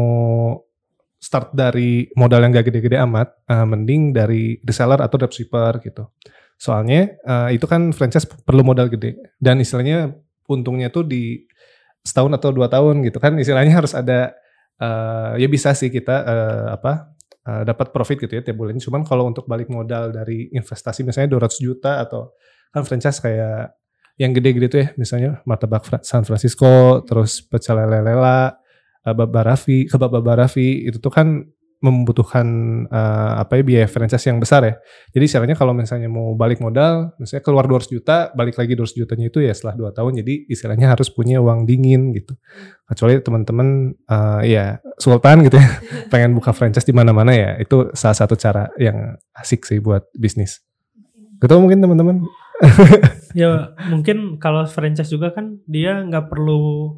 start 1.23 1.55
dari 1.55 2.11
modal 2.19 2.43
yang 2.43 2.51
gak 2.51 2.75
gede-gede 2.75 2.99
amat, 3.07 3.31
eh, 3.47 3.63
mending 3.63 4.11
dari 4.11 4.59
reseller 4.67 4.99
atau 4.99 5.15
dropshipper 5.23 5.79
gitu. 5.87 6.11
Soalnya 6.59 7.15
eh, 7.15 7.49
itu 7.55 7.67
kan 7.71 7.95
franchise 7.95 8.27
perlu 8.27 8.67
modal 8.67 8.91
gede 8.91 9.39
dan 9.39 9.63
istilahnya 9.63 10.11
untungnya 10.51 10.91
tuh 10.91 11.07
di 11.07 11.47
setahun 12.03 12.35
atau 12.35 12.51
dua 12.51 12.67
tahun 12.67 13.07
gitu 13.07 13.23
kan 13.23 13.39
istilahnya 13.39 13.79
harus 13.79 13.95
ada 13.95 14.35
eh, 14.83 15.33
ya 15.39 15.47
bisa 15.47 15.71
sih 15.79 15.95
kita 15.95 16.17
eh, 16.27 16.67
apa 16.75 17.15
eh, 17.47 17.63
dapat 17.63 17.95
profit 17.95 18.19
gitu 18.27 18.35
ya 18.35 18.43
tiap 18.43 18.59
bulan. 18.59 18.83
Cuman 18.83 19.07
kalau 19.07 19.31
untuk 19.31 19.47
balik 19.47 19.71
modal 19.71 20.11
dari 20.11 20.51
investasi 20.51 21.07
misalnya 21.07 21.39
200 21.39 21.63
juta 21.63 22.03
atau 22.03 22.35
kan 22.75 22.83
franchise 22.83 23.23
kayak 23.23 23.79
yang 24.19 24.35
gede-gede 24.35 24.67
tuh 24.69 24.81
ya 24.83 24.89
misalnya 24.99 25.31
martabak 25.47 25.87
San 26.05 26.27
Francisco 26.27 27.01
terus 27.07 27.41
pecel 27.47 27.79
lele 27.79 28.05
lela 28.05 28.62
Baba 29.03 29.43
Raffi 29.43 29.91
kebab 29.91 30.15
Baba 30.15 30.47
Raffi 30.47 30.87
itu 30.87 31.03
tuh 31.03 31.11
kan 31.11 31.43
membutuhkan 31.83 32.47
eh, 32.87 33.33
apa 33.43 33.59
ya 33.59 33.63
biaya 33.67 33.87
franchise 33.91 34.23
yang 34.31 34.39
besar 34.39 34.63
ya. 34.63 34.75
Jadi 35.11 35.25
istilahnya 35.27 35.59
kalau 35.59 35.75
misalnya 35.75 36.07
mau 36.07 36.39
balik 36.39 36.63
modal, 36.63 37.11
misalnya 37.19 37.43
keluar 37.43 37.67
200 37.67 37.91
juta, 37.91 38.31
balik 38.39 38.55
lagi 38.55 38.79
200 38.79 38.95
jutanya 38.95 39.27
itu 39.27 39.43
ya 39.43 39.51
setelah 39.51 39.91
2 39.91 39.99
tahun. 39.99 40.23
Jadi 40.23 40.47
istilahnya 40.47 40.95
harus 40.95 41.11
punya 41.11 41.43
uang 41.43 41.67
dingin 41.67 42.15
gitu. 42.15 42.39
Kecuali 42.87 43.19
teman-teman 43.19 43.99
eh, 43.99 44.41
ya 44.47 44.65
sultan 44.95 45.43
gitu 45.43 45.59
ya, 45.59 45.69
pengen 46.15 46.39
buka 46.39 46.55
franchise 46.55 46.87
di 46.87 46.95
mana-mana 46.95 47.35
ya, 47.35 47.59
itu 47.59 47.91
salah 47.99 48.17
satu 48.17 48.39
cara 48.39 48.71
yang 48.79 49.19
asik 49.35 49.67
sih 49.67 49.83
buat 49.83 50.07
bisnis. 50.15 50.63
Gitu 51.43 51.55
mungkin 51.59 51.83
teman-teman. 51.83 52.23
ya 53.35 53.75
mungkin 53.91 54.39
kalau 54.39 54.63
franchise 54.71 55.11
juga 55.11 55.35
kan 55.35 55.59
dia 55.67 55.99
nggak 56.07 56.31
perlu 56.31 56.95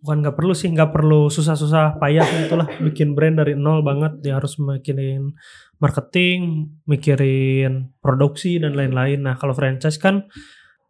bukan 0.00 0.24
nggak 0.24 0.36
perlu 0.36 0.52
sih 0.56 0.72
nggak 0.72 0.90
perlu 0.96 1.28
susah-susah 1.28 2.00
payah 2.00 2.24
itulah 2.48 2.68
bikin 2.80 3.12
brand 3.12 3.36
dari 3.36 3.52
nol 3.52 3.84
banget 3.84 4.24
dia 4.24 4.40
harus 4.40 4.56
mikirin 4.56 5.36
marketing 5.76 6.72
mikirin 6.88 7.92
produksi 8.00 8.56
dan 8.60 8.76
lain-lain. 8.76 9.24
Nah 9.24 9.36
kalau 9.36 9.52
franchise 9.52 10.00
kan 10.00 10.24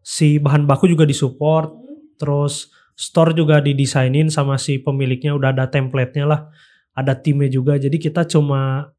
si 0.00 0.38
bahan 0.38 0.64
baku 0.64 0.90
juga 0.90 1.06
disupport 1.06 1.74
terus 2.18 2.70
store 2.94 3.32
juga 3.32 3.64
didesainin 3.64 4.28
sama 4.28 4.60
si 4.60 4.78
pemiliknya 4.78 5.32
udah 5.32 5.56
ada 5.56 5.66
template-nya 5.72 6.28
lah 6.28 6.50
ada 6.94 7.16
timnya 7.16 7.48
juga. 7.48 7.80
Jadi 7.80 7.96
kita 7.96 8.28
cuma 8.28 8.92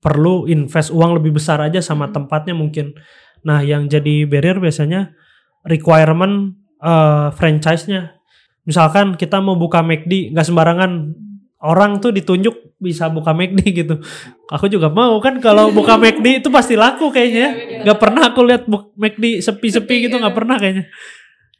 perlu 0.00 0.48
invest 0.48 0.92
uang 0.92 1.20
lebih 1.20 1.36
besar 1.36 1.60
aja 1.64 1.80
sama 1.80 2.08
tempatnya 2.12 2.56
mungkin. 2.56 2.96
Nah, 3.44 3.64
yang 3.64 3.88
jadi 3.88 4.28
barrier 4.28 4.60
biasanya 4.60 5.16
requirement 5.64 6.56
eh, 6.80 7.28
franchise-nya. 7.32 8.19
Misalkan 8.68 9.16
kita 9.16 9.40
mau 9.40 9.56
buka 9.56 9.80
McD, 9.80 10.32
nggak 10.36 10.46
sembarangan 10.46 11.16
orang 11.60 12.00
tuh 12.00 12.12
ditunjuk 12.12 12.80
bisa 12.80 13.12
buka 13.12 13.36
McD 13.36 13.60
gitu. 13.84 14.00
Aku 14.48 14.66
juga 14.66 14.88
mau 14.88 15.20
kan 15.20 15.38
kalau 15.38 15.68
buka 15.70 16.00
McD 16.00 16.44
itu 16.44 16.48
pasti 16.48 16.74
laku 16.76 17.12
kayaknya. 17.12 17.80
Nggak 17.84 17.98
pernah 18.00 18.22
aku 18.32 18.40
lihat 18.44 18.62
McD 18.96 19.44
sepi-sepi 19.44 20.08
gitu, 20.08 20.16
nggak 20.20 20.36
pernah 20.36 20.56
kayaknya. 20.56 20.88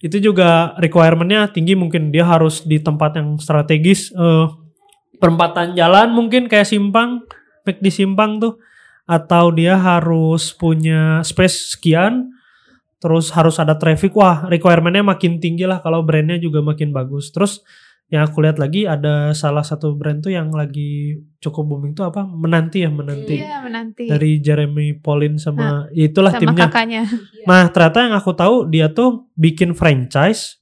Itu 0.00 0.16
juga 0.16 0.73
requirement-nya 0.80 1.52
tinggi 1.52 1.76
mungkin 1.76 2.09
dia 2.09 2.25
harus 2.25 2.64
di 2.64 2.80
tempat 2.80 3.21
yang 3.21 3.37
strategis. 3.37 4.12
eh, 4.16 4.47
perempatan 5.21 5.76
jalan 5.76 6.16
mungkin 6.16 6.49
kayak 6.49 6.64
simpang, 6.64 7.28
McD 7.69 7.92
simpang 7.92 8.40
tuh 8.40 8.57
atau 9.04 9.50
dia 9.50 9.75
harus 9.76 10.54
punya 10.54 11.21
space 11.26 11.76
sekian 11.76 12.30
terus 13.00 13.33
harus 13.33 13.57
ada 13.57 13.80
traffic 13.80 14.12
wah 14.12 14.45
requirementnya 14.47 15.00
makin 15.00 15.40
tinggi 15.40 15.64
lah 15.64 15.80
kalau 15.80 16.04
brandnya 16.04 16.37
juga 16.37 16.61
makin 16.61 16.92
bagus. 16.92 17.33
Terus 17.33 17.64
yang 18.11 18.26
aku 18.26 18.42
lihat 18.42 18.59
lagi 18.59 18.90
ada 18.90 19.30
salah 19.38 19.62
satu 19.62 19.95
brand 19.95 20.19
tuh 20.19 20.35
yang 20.35 20.50
lagi 20.50 21.14
cukup 21.38 21.62
booming 21.64 21.95
tuh 21.95 22.11
apa? 22.11 22.26
Menanti 22.26 22.83
ya 22.83 22.90
menanti. 22.90 23.38
Iya 23.38 23.62
menanti. 23.62 24.04
Dari 24.11 24.42
Jeremy 24.42 24.99
Pauline 24.99 25.38
sama 25.38 25.87
itulah 25.95 26.35
sama 26.35 26.42
timnya. 26.42 26.66
kakaknya. 26.66 27.02
nah 27.49 27.71
ternyata 27.71 28.11
yang 28.11 28.14
aku 28.19 28.35
tahu 28.35 28.66
dia 28.66 28.90
tuh 28.90 29.30
bikin 29.38 29.78
franchise 29.78 30.61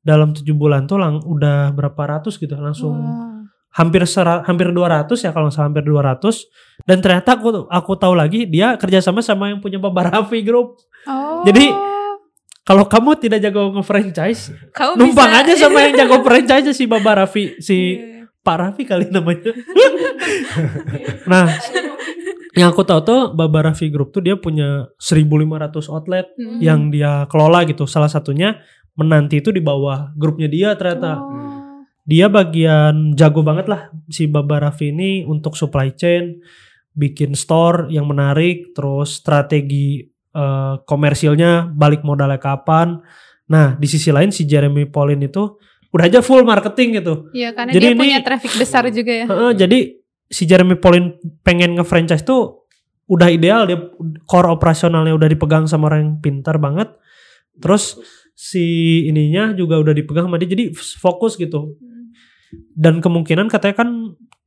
dalam 0.00 0.32
tujuh 0.32 0.56
bulan 0.56 0.88
tuh 0.88 0.96
lang 0.96 1.20
udah 1.20 1.76
berapa 1.76 2.18
ratus 2.18 2.40
gitu 2.40 2.56
langsung 2.56 2.96
Wah. 2.96 3.44
hampir 3.76 4.08
sera, 4.08 4.40
hampir 4.48 4.72
200 4.72 5.12
ya 5.12 5.30
kalau 5.36 5.52
nggak 5.52 5.60
salah 5.60 5.68
hampir 5.68 5.84
200 5.84 6.88
dan 6.88 7.04
ternyata 7.04 7.36
aku 7.36 7.68
aku 7.68 7.92
tahu 8.00 8.16
lagi 8.16 8.48
dia 8.48 8.80
kerjasama 8.80 9.20
sama 9.20 9.52
yang 9.52 9.60
punya 9.60 9.76
Baba 9.76 10.08
Raffi 10.08 10.40
Group 10.40 10.80
Oh. 11.04 11.42
Jadi, 11.42 11.70
kalau 12.62 12.84
kamu 12.84 13.16
tidak 13.16 13.40
jago 13.40 13.72
nge-franchise 13.72 14.72
Kamu 14.72 14.98
numpang 14.98 15.30
bisa- 15.30 15.40
aja 15.40 15.52
sama 15.56 15.78
yang 15.82 15.94
jago 15.96 16.20
franchise 16.20 16.72
si 16.72 16.84
Baba 16.84 17.24
Raffi 17.24 17.56
si 17.58 17.76
Iya. 17.96 18.28
Pak 18.38 18.56
Raffi 18.56 18.82
kali 18.84 19.08
namanya 19.08 19.52
nah 21.30 21.48
yang 22.52 22.68
aku 22.68 22.82
tahu 22.82 23.00
tuh 23.00 23.20
Baba 23.32 23.64
Raffi 23.64 23.88
Group 23.88 24.10
tuh 24.10 24.20
dia 24.20 24.34
punya 24.34 24.88
1500 24.98 25.88
outlet 25.88 26.26
Hmm. 26.34 26.58
yang 26.58 26.80
dia 26.88 27.24
kelola 27.28 27.62
gitu 27.64 27.84
salah 27.84 28.10
satunya 28.10 28.58
menanti 28.94 29.38
itu 29.38 29.48
di 29.48 29.62
bawah 29.62 30.10
grupnya 30.12 30.50
dia 30.50 30.74
ternyata 30.74 31.16
Oh. 31.16 31.86
dia 32.02 32.26
bagian 32.26 33.14
jago 33.14 33.40
banget 33.40 33.64
lah 33.64 33.88
si 34.08 34.26
Baba 34.26 34.58
Raffi 34.60 34.90
ini 34.90 35.22
untuk 35.22 35.54
supply 35.54 35.92
chain, 35.92 36.40
bikin 36.90 37.32
store 37.32 37.86
yang 37.88 38.08
menarik, 38.08 38.72
terus 38.72 39.20
strategi 39.20 40.02
eh, 40.38 40.74
komersilnya 40.86 41.66
balik 41.74 42.06
modalnya 42.06 42.38
kapan. 42.38 43.02
Nah 43.50 43.74
di 43.74 43.90
sisi 43.90 44.14
lain 44.14 44.30
si 44.30 44.46
Jeremy 44.46 44.86
Pauline 44.86 45.26
itu 45.26 45.58
udah 45.90 46.04
aja 46.06 46.20
full 46.22 46.46
marketing 46.46 47.02
gitu. 47.02 47.32
Iya 47.34 47.50
karena 47.56 47.74
Jadi 47.74 47.84
dia 47.84 47.92
ini- 47.96 48.00
punya 48.00 48.18
traffic 48.22 48.52
besar 48.54 48.86
juga 48.94 49.10
ya. 49.10 49.26
Heeh, 49.26 49.52
jadi 49.58 49.78
si 50.28 50.44
Jeremy 50.46 50.76
Pauline 50.78 51.16
pengen 51.42 51.74
nge-franchise 51.80 52.22
tuh 52.22 52.68
udah 53.08 53.32
ideal 53.32 53.64
dia 53.64 53.80
core 54.28 54.52
operasionalnya 54.52 55.16
udah 55.16 55.28
dipegang 55.32 55.64
sama 55.64 55.88
orang 55.88 56.00
yang 56.04 56.14
pintar 56.20 56.60
banget. 56.60 56.92
Terus 57.56 57.96
si 58.38 58.62
ininya 59.08 59.50
juga 59.56 59.80
udah 59.80 59.90
dipegang 59.90 60.28
sama 60.28 60.38
dia 60.38 60.46
jadi 60.46 60.70
fokus 61.00 61.34
gitu 61.34 61.74
dan 62.78 63.02
kemungkinan 63.02 63.50
katanya 63.50 63.82
kan 63.84 63.88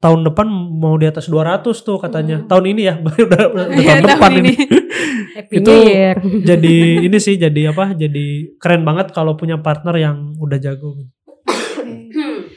tahun 0.01 0.25
depan 0.25 0.47
mau 0.73 0.97
di 0.97 1.05
atas 1.05 1.29
200 1.29 1.61
tuh 1.79 1.95
katanya. 1.95 2.41
Hmm. 2.41 2.49
Tahun 2.49 2.65
ini 2.67 2.81
ya, 2.83 2.97
udah, 2.97 3.13
udah, 3.29 3.43
udah 3.47 3.65
Iya, 3.71 3.89
tahun 3.95 4.05
depan 4.09 4.31
ini. 4.35 4.53
Happy 5.37 5.55
Itu- 5.61 5.71
Year. 5.71 6.15
jadi 6.49 6.75
ini 7.01 7.17
sih 7.17 7.37
jadi 7.37 7.71
apa? 7.71 7.93
Jadi 7.93 8.57
keren 8.57 8.81
banget 8.81 9.13
kalau 9.13 9.37
punya 9.37 9.55
partner 9.57 9.95
yang 9.95 10.33
udah 10.35 10.57
jago. 10.57 10.97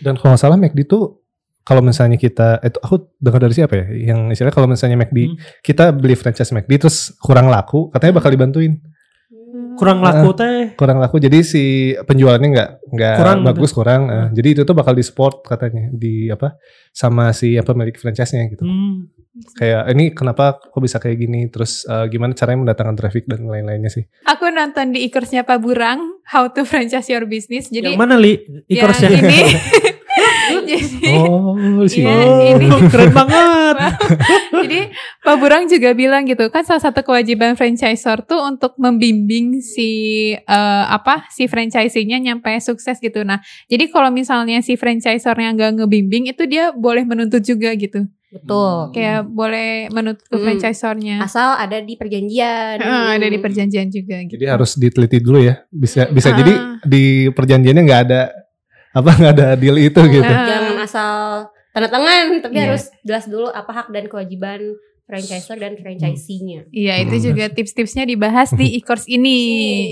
Dan 0.01 0.17
kalau 0.17 0.35
nggak 0.35 0.43
salah 0.43 0.57
McD 0.57 0.85
tuh 0.85 1.21
kalau 1.65 1.81
misalnya 1.81 2.21
kita 2.21 2.61
itu 2.61 2.77
aku 2.77 3.09
dengar 3.17 3.41
dari 3.41 3.57
siapa 3.57 3.73
ya 3.73 3.87
yang 4.13 4.29
istilahnya 4.29 4.53
kalau 4.53 4.69
misalnya 4.69 5.01
McD 5.01 5.19
Hmm. 5.25 5.37
kita 5.65 5.97
beli 5.97 6.13
franchise 6.13 6.53
McD 6.53 6.77
terus 6.77 7.17
kurang 7.17 7.49
laku 7.49 7.89
katanya 7.89 8.21
bakal 8.21 8.29
dibantuin 8.29 8.85
Kurang 9.75 9.99
laku 9.99 10.31
teh. 10.33 10.73
kurang 10.75 10.99
laku 10.99 11.16
jadi 11.19 11.38
si 11.40 11.64
penjualannya 11.97 12.49
nggak 12.49 12.71
nggak 12.88 13.14
Kurang 13.16 13.38
bagus 13.43 13.71
kurang 13.71 14.02
eh. 14.07 14.14
Hmm. 14.21 14.31
jadi 14.33 14.49
itu 14.50 14.62
tuh 14.62 14.73
bakal 14.73 14.93
di 14.93 15.02
support 15.02 15.43
katanya 15.43 15.90
di 15.90 16.26
apa 16.26 16.57
sama 16.90 17.31
si 17.31 17.54
apa 17.54 17.71
pemilik 17.71 17.93
franchise-nya 17.93 18.47
gitu 18.49 18.62
Hmm. 18.62 19.11
kayak 19.52 19.90
ini 19.90 20.04
kenapa 20.11 20.45
kok 20.57 20.78
bisa 20.78 20.97
kayak 20.97 21.19
gini 21.19 21.47
terus 21.47 21.83
eh, 21.85 22.07
gimana 22.07 22.33
caranya 22.33 22.64
mendatangkan 22.64 22.95
traffic 22.95 23.26
dan 23.26 23.43
lain-lainnya 23.45 23.88
sih 23.88 24.07
Aku 24.25 24.47
nonton 24.47 24.90
di 24.90 25.02
e-course-nya 25.02 25.43
Pak 25.43 25.59
Burang, 25.59 25.99
How 26.25 26.47
to 26.49 26.62
Franchise 26.62 27.09
Your 27.09 27.25
Business. 27.25 27.66
Jadi 27.66 27.90
yang 27.90 27.99
mana 27.99 28.14
li? 28.14 28.38
yang 28.40 28.62
E-course-nya? 28.71 29.11
ini. 29.11 29.38
Jadi 30.45 30.75
oh 31.14 31.57
sih 31.85 32.04
Oh, 32.04 32.54
ini. 32.54 32.69
keren 32.87 33.11
banget. 33.11 33.76
Jadi 34.64 34.81
Pak 35.21 35.37
Burang 35.37 35.64
juga 35.64 35.93
bilang 35.93 36.25
gitu 36.25 36.49
kan 36.49 36.62
salah 36.62 36.81
satu 36.81 37.00
kewajiban 37.00 37.54
franchisor 37.54 38.23
tuh 38.23 38.40
untuk 38.43 38.76
membimbing 38.76 39.59
si 39.59 39.90
eh, 40.33 40.85
apa 40.87 41.26
si 41.28 41.45
franchisee-nya 41.45 42.19
nyampe 42.19 42.50
sukses 42.59 42.97
gitu. 42.99 43.23
Nah, 43.23 43.40
jadi 43.66 43.88
kalau 43.88 44.09
misalnya 44.09 44.61
si 44.61 44.75
franchisornya 44.75 45.52
nggak 45.52 45.71
ngebimbing 45.78 46.28
itu 46.28 46.45
dia 46.45 46.71
boleh 46.71 47.02
menuntut 47.02 47.40
juga 47.40 47.73
gitu. 47.73 48.04
Betul. 48.31 48.90
Kayak 48.90 49.21
boleh 49.25 49.71
menuntut 49.88 50.25
ke 50.25 50.35
Hmm. 50.35 50.43
franchisornya. 50.45 51.23
Asal 51.23 51.54
ada 51.54 51.78
di 51.78 51.95
perjanjian. 51.95 52.76
Eh, 52.76 53.09
ada 53.14 53.26
di 53.26 53.38
perjanjian 53.38 53.87
juga 53.88 54.19
gitu. 54.21 54.35
jadi 54.35 54.50
harus 54.50 54.75
diteliti 54.75 55.19
dulu 55.19 55.38
ya 55.38 55.62
bisa 55.69 56.07
bisa 56.09 56.31
Ah. 56.31 56.37
jadi 56.37 56.52
di 56.83 57.04
perjanjiannya 57.31 57.83
nggak 57.83 58.02
ada 58.04 58.21
apa 58.95 59.11
nggak 59.11 59.33
ada 59.35 59.49
deal 59.55 59.75
itu 59.77 60.01
gitu 60.01 60.23
Ah. 60.25 60.47
Jangan 60.47 60.77
asal 60.81 61.13
tanda 61.71 61.89
tangan, 61.89 62.25
tapi 62.39 62.55
Iya. 62.55 62.65
harus 62.71 62.85
jelas 63.03 63.25
dulu 63.27 63.51
apa 63.51 63.71
hak 63.75 63.87
dan 63.91 64.07
kewajiban 64.07 64.61
franchisor 65.05 65.59
dan 65.59 65.75
franchisee-nya. 65.75 66.65
Iya, 66.71 66.95
itu 67.03 67.15
Hmm. 67.15 67.25
juga 67.29 67.45
tips-tipsnya 67.51 68.07
dibahas 68.07 68.49
di 68.51 68.65
e-course 68.79 69.05
ini. 69.07 69.37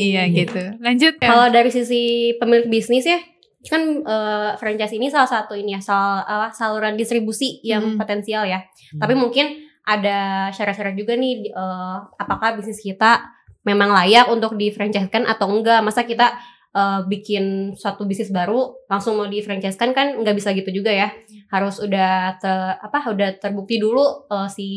Iya 0.09 0.23
gitu. 0.31 0.63
Lanjut 0.79 1.19
ya. 1.19 1.27
Kalau 1.27 1.47
dari 1.49 1.69
sisi 1.69 2.03
pemilik 2.39 2.71
bisnis 2.71 3.05
ya, 3.05 3.19
kan 3.63 3.83
eh, 3.99 4.51
franchise 4.57 4.95
ini 4.95 5.07
salah 5.07 5.29
satu 5.29 5.53
ini 5.53 5.75
ya, 5.75 5.81
sal- 5.81 6.23
apa, 6.23 6.51
saluran 6.51 6.95
distribusi 6.95 7.61
yang 7.61 7.83
Hmm. 7.85 7.99
potensial 7.99 8.47
ya. 8.47 8.63
Hmm. 8.95 9.01
Tapi 9.01 9.13
mungkin 9.13 9.47
ada 9.83 10.19
syarat-syarat 10.49 10.95
juga 10.95 11.13
nih, 11.13 11.51
eh, 11.51 11.97
apakah 12.17 12.55
bisnis 12.55 12.79
kita 12.79 13.27
memang 13.63 13.91
layak 13.93 14.27
untuk 14.27 14.55
di 14.55 14.71
franchise-kan 14.71 15.23
atau 15.25 15.51
enggak? 15.51 15.83
Masa 15.83 16.03
kita 16.03 16.39
eh, 16.73 17.01
bikin 17.07 17.77
suatu 17.77 18.05
bisnis 18.09 18.33
baru 18.33 18.85
langsung 18.89 19.17
mau 19.21 19.29
di 19.29 19.45
franchise-kan 19.45 19.93
kan 19.93 20.07
nggak 20.21 20.37
bisa 20.37 20.53
gitu 20.57 20.73
juga 20.73 20.93
ya. 20.93 21.09
Harus 21.53 21.79
udah 21.85 22.41
ter, 22.41 22.57
apa 22.81 23.13
udah 23.13 23.39
terbukti 23.39 23.77
dulu 23.79 24.29
eh, 24.29 24.49
si 24.49 24.69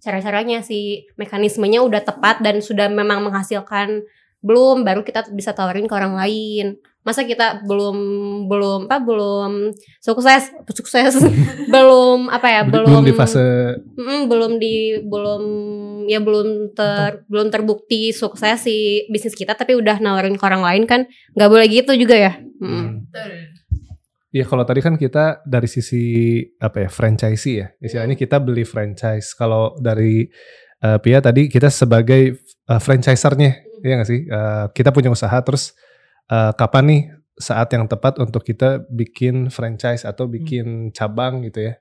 cara-caranya 0.00 0.64
si 0.64 1.04
mekanismenya 1.20 1.84
udah 1.84 2.02
tepat 2.02 2.40
dan 2.40 2.64
sudah 2.64 2.88
memang 2.88 3.20
menghasilkan 3.20 4.00
belum 4.40 4.88
baru 4.88 5.04
kita 5.04 5.28
bisa 5.36 5.52
tawarin 5.52 5.84
ke 5.84 5.92
orang 5.92 6.16
lain 6.16 6.80
masa 7.00 7.24
kita 7.24 7.64
belum 7.64 7.96
belum 8.44 8.80
apa 8.92 9.00
belum 9.00 9.72
sukses 10.04 10.52
sukses. 10.76 11.16
Belum 11.72 12.26
apa 12.26 12.50
ya 12.50 12.62
belum, 12.66 12.90
belum 12.90 13.04
di 13.06 13.14
fase 13.14 13.78
Mm, 13.94 14.26
belum 14.26 14.52
di 14.58 14.98
belum 15.06 15.42
ya 16.10 16.18
belum 16.18 16.74
ter 16.74 17.22
belum 17.30 17.46
terbukti 17.46 18.10
sukses 18.10 18.66
si 18.66 19.06
bisnis 19.06 19.38
kita 19.38 19.54
tapi 19.54 19.78
udah 19.78 20.02
nawarin 20.02 20.34
ke 20.34 20.42
orang 20.42 20.66
lain 20.66 20.82
kan 20.84 21.06
nggak 21.38 21.50
boleh 21.50 21.66
gitu 21.70 21.94
juga 21.94 22.18
ya? 22.18 22.32
Mm. 22.58 23.06
Iya 24.30 24.44
kalau 24.46 24.62
tadi 24.66 24.82
kan 24.82 24.94
kita 24.98 25.46
dari 25.46 25.66
sisi 25.70 26.38
apa 26.58 26.86
ya 26.86 26.88
franchisee 26.90 27.56
ya 27.62 27.66
istilahnya 27.78 28.18
kita 28.18 28.42
beli 28.42 28.66
franchise. 28.66 29.30
Kalau 29.38 29.78
dari 29.78 30.26
eh, 30.82 30.98
Pia 30.98 31.22
tadi 31.22 31.46
kita 31.46 31.70
sebagai 31.70 32.34
eh, 32.44 32.80
franchisernya 32.82 33.62
ya 33.86 33.94
nggak 34.00 34.10
sih? 34.10 34.20
Eh, 34.26 34.64
kita 34.74 34.90
punya 34.90 35.10
usaha 35.14 35.34
terus 35.42 35.74
eh, 36.28 36.52
kapan 36.58 36.84
nih 36.90 37.02
saat 37.40 37.72
yang 37.72 37.88
tepat 37.88 38.20
untuk 38.20 38.44
kita 38.44 38.84
bikin 38.92 39.48
franchise 39.48 40.04
atau 40.04 40.28
bikin 40.28 40.92
cabang 40.92 41.40
gitu 41.40 41.72
ya 41.72 41.74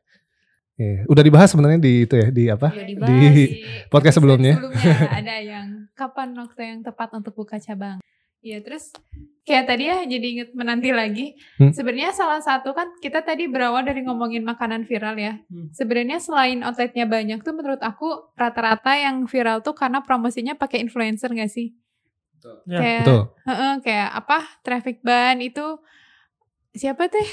Iya, 0.80 1.04
udah 1.12 1.24
dibahas 1.28 1.52
sebenarnya 1.52 1.76
di 1.76 2.08
itu 2.08 2.16
ya 2.16 2.28
di 2.32 2.48
apa 2.48 2.72
Udah 2.72 2.88
di 2.88 3.60
podcast 3.92 4.16
sebelumnya. 4.16 4.56
ada 5.20 5.36
yang 5.44 5.92
kapan 5.92 6.32
waktu 6.40 6.62
yang 6.72 6.80
tepat 6.88 7.12
untuk 7.20 7.36
buka 7.36 7.60
cabang. 7.60 8.00
Iya, 8.40 8.64
terus 8.64 8.96
kayak 9.44 9.68
tadi 9.68 9.92
ya 9.92 10.08
jadi 10.08 10.28
inget 10.32 10.50
menanti 10.56 10.96
lagi. 10.96 11.36
Hmm. 11.60 11.76
Sebenarnya 11.76 12.16
salah 12.16 12.40
satu 12.40 12.72
kan 12.72 12.96
kita 13.04 13.20
tadi 13.28 13.52
berawal 13.52 13.84
dari 13.84 14.08
ngomongin 14.08 14.48
makanan 14.48 14.88
viral 14.88 15.20
ya. 15.20 15.44
Hmm. 15.52 15.68
Sebenarnya 15.76 16.24
selain 16.24 16.64
outletnya 16.64 17.04
banyak 17.04 17.44
tuh 17.44 17.52
menurut 17.52 17.84
aku 17.84 18.32
rata-rata 18.40 18.96
yang 18.96 19.28
viral 19.28 19.60
tuh 19.60 19.76
karena 19.76 20.00
promosinya 20.00 20.56
pakai 20.56 20.80
influencer 20.80 21.36
gak 21.36 21.52
sih? 21.52 21.76
Ya, 22.66 22.80
kayak, 22.80 23.00
betul 23.04 23.22
Heeh, 23.46 23.74
kayak 23.84 24.10
apa? 24.16 24.38
Traffic 24.64 24.98
ban 25.04 25.38
itu 25.42 25.66
siapa 26.74 27.10
teh? 27.10 27.28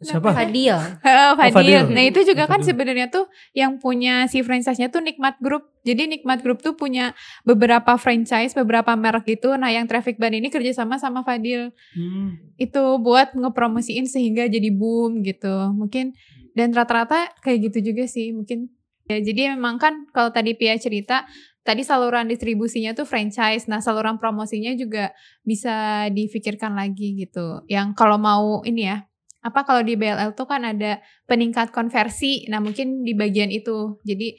Siapa? 0.00 0.32
Fadil 0.32 0.80
Heeh, 1.04 1.30
Fadil. 1.36 1.52
Fadil. 1.52 1.82
Nah 1.92 2.02
itu 2.08 2.24
juga 2.24 2.48
kan 2.48 2.64
Fadil. 2.64 2.72
sebenarnya 2.72 3.12
tuh 3.12 3.28
yang 3.52 3.76
punya 3.76 4.24
si 4.32 4.40
franchise-nya 4.40 4.88
tuh 4.88 5.04
Nikmat 5.04 5.36
Group. 5.44 5.68
Jadi 5.84 6.08
Nikmat 6.08 6.40
Group 6.40 6.64
tuh 6.64 6.72
punya 6.72 7.12
beberapa 7.44 8.00
franchise, 8.00 8.56
beberapa 8.56 8.96
merek 8.96 9.28
gitu. 9.28 9.52
Nah 9.60 9.68
yang 9.68 9.84
Traffic 9.84 10.16
Ban 10.16 10.32
ini 10.32 10.48
kerjasama 10.48 10.96
sama 10.96 11.20
Fadil. 11.20 11.68
Hmm. 11.92 12.40
Itu 12.56 12.96
buat 13.04 13.36
ngepromosiin 13.36 14.08
sehingga 14.08 14.48
jadi 14.48 14.72
boom 14.72 15.20
gitu. 15.20 15.68
Mungkin 15.76 16.16
dan 16.56 16.72
rata-rata 16.72 17.36
kayak 17.44 17.68
gitu 17.68 17.92
juga 17.92 18.08
sih 18.08 18.32
mungkin. 18.32 18.72
Ya, 19.10 19.18
jadi 19.18 19.58
memang 19.58 19.82
kan 19.82 20.06
kalau 20.14 20.30
tadi 20.30 20.54
Pia 20.54 20.78
cerita, 20.78 21.26
tadi 21.62 21.84
saluran 21.84 22.26
distribusinya 22.26 22.96
tuh 22.96 23.04
franchise. 23.04 23.68
Nah 23.68 23.84
saluran 23.84 24.16
promosinya 24.16 24.72
juga 24.76 25.12
bisa 25.44 26.08
difikirkan 26.12 26.72
lagi 26.74 27.16
gitu. 27.20 27.64
Yang 27.68 27.96
kalau 27.96 28.16
mau 28.16 28.64
ini 28.64 28.88
ya, 28.88 29.04
apa 29.40 29.64
kalau 29.64 29.80
di 29.80 29.96
BLL 29.96 30.36
tuh 30.36 30.44
kan 30.44 30.64
ada 30.64 31.00
peningkat 31.24 31.72
konversi. 31.72 32.44
Nah, 32.52 32.60
mungkin 32.60 33.04
di 33.04 33.16
bagian 33.16 33.48
itu. 33.48 34.00
Jadi 34.04 34.36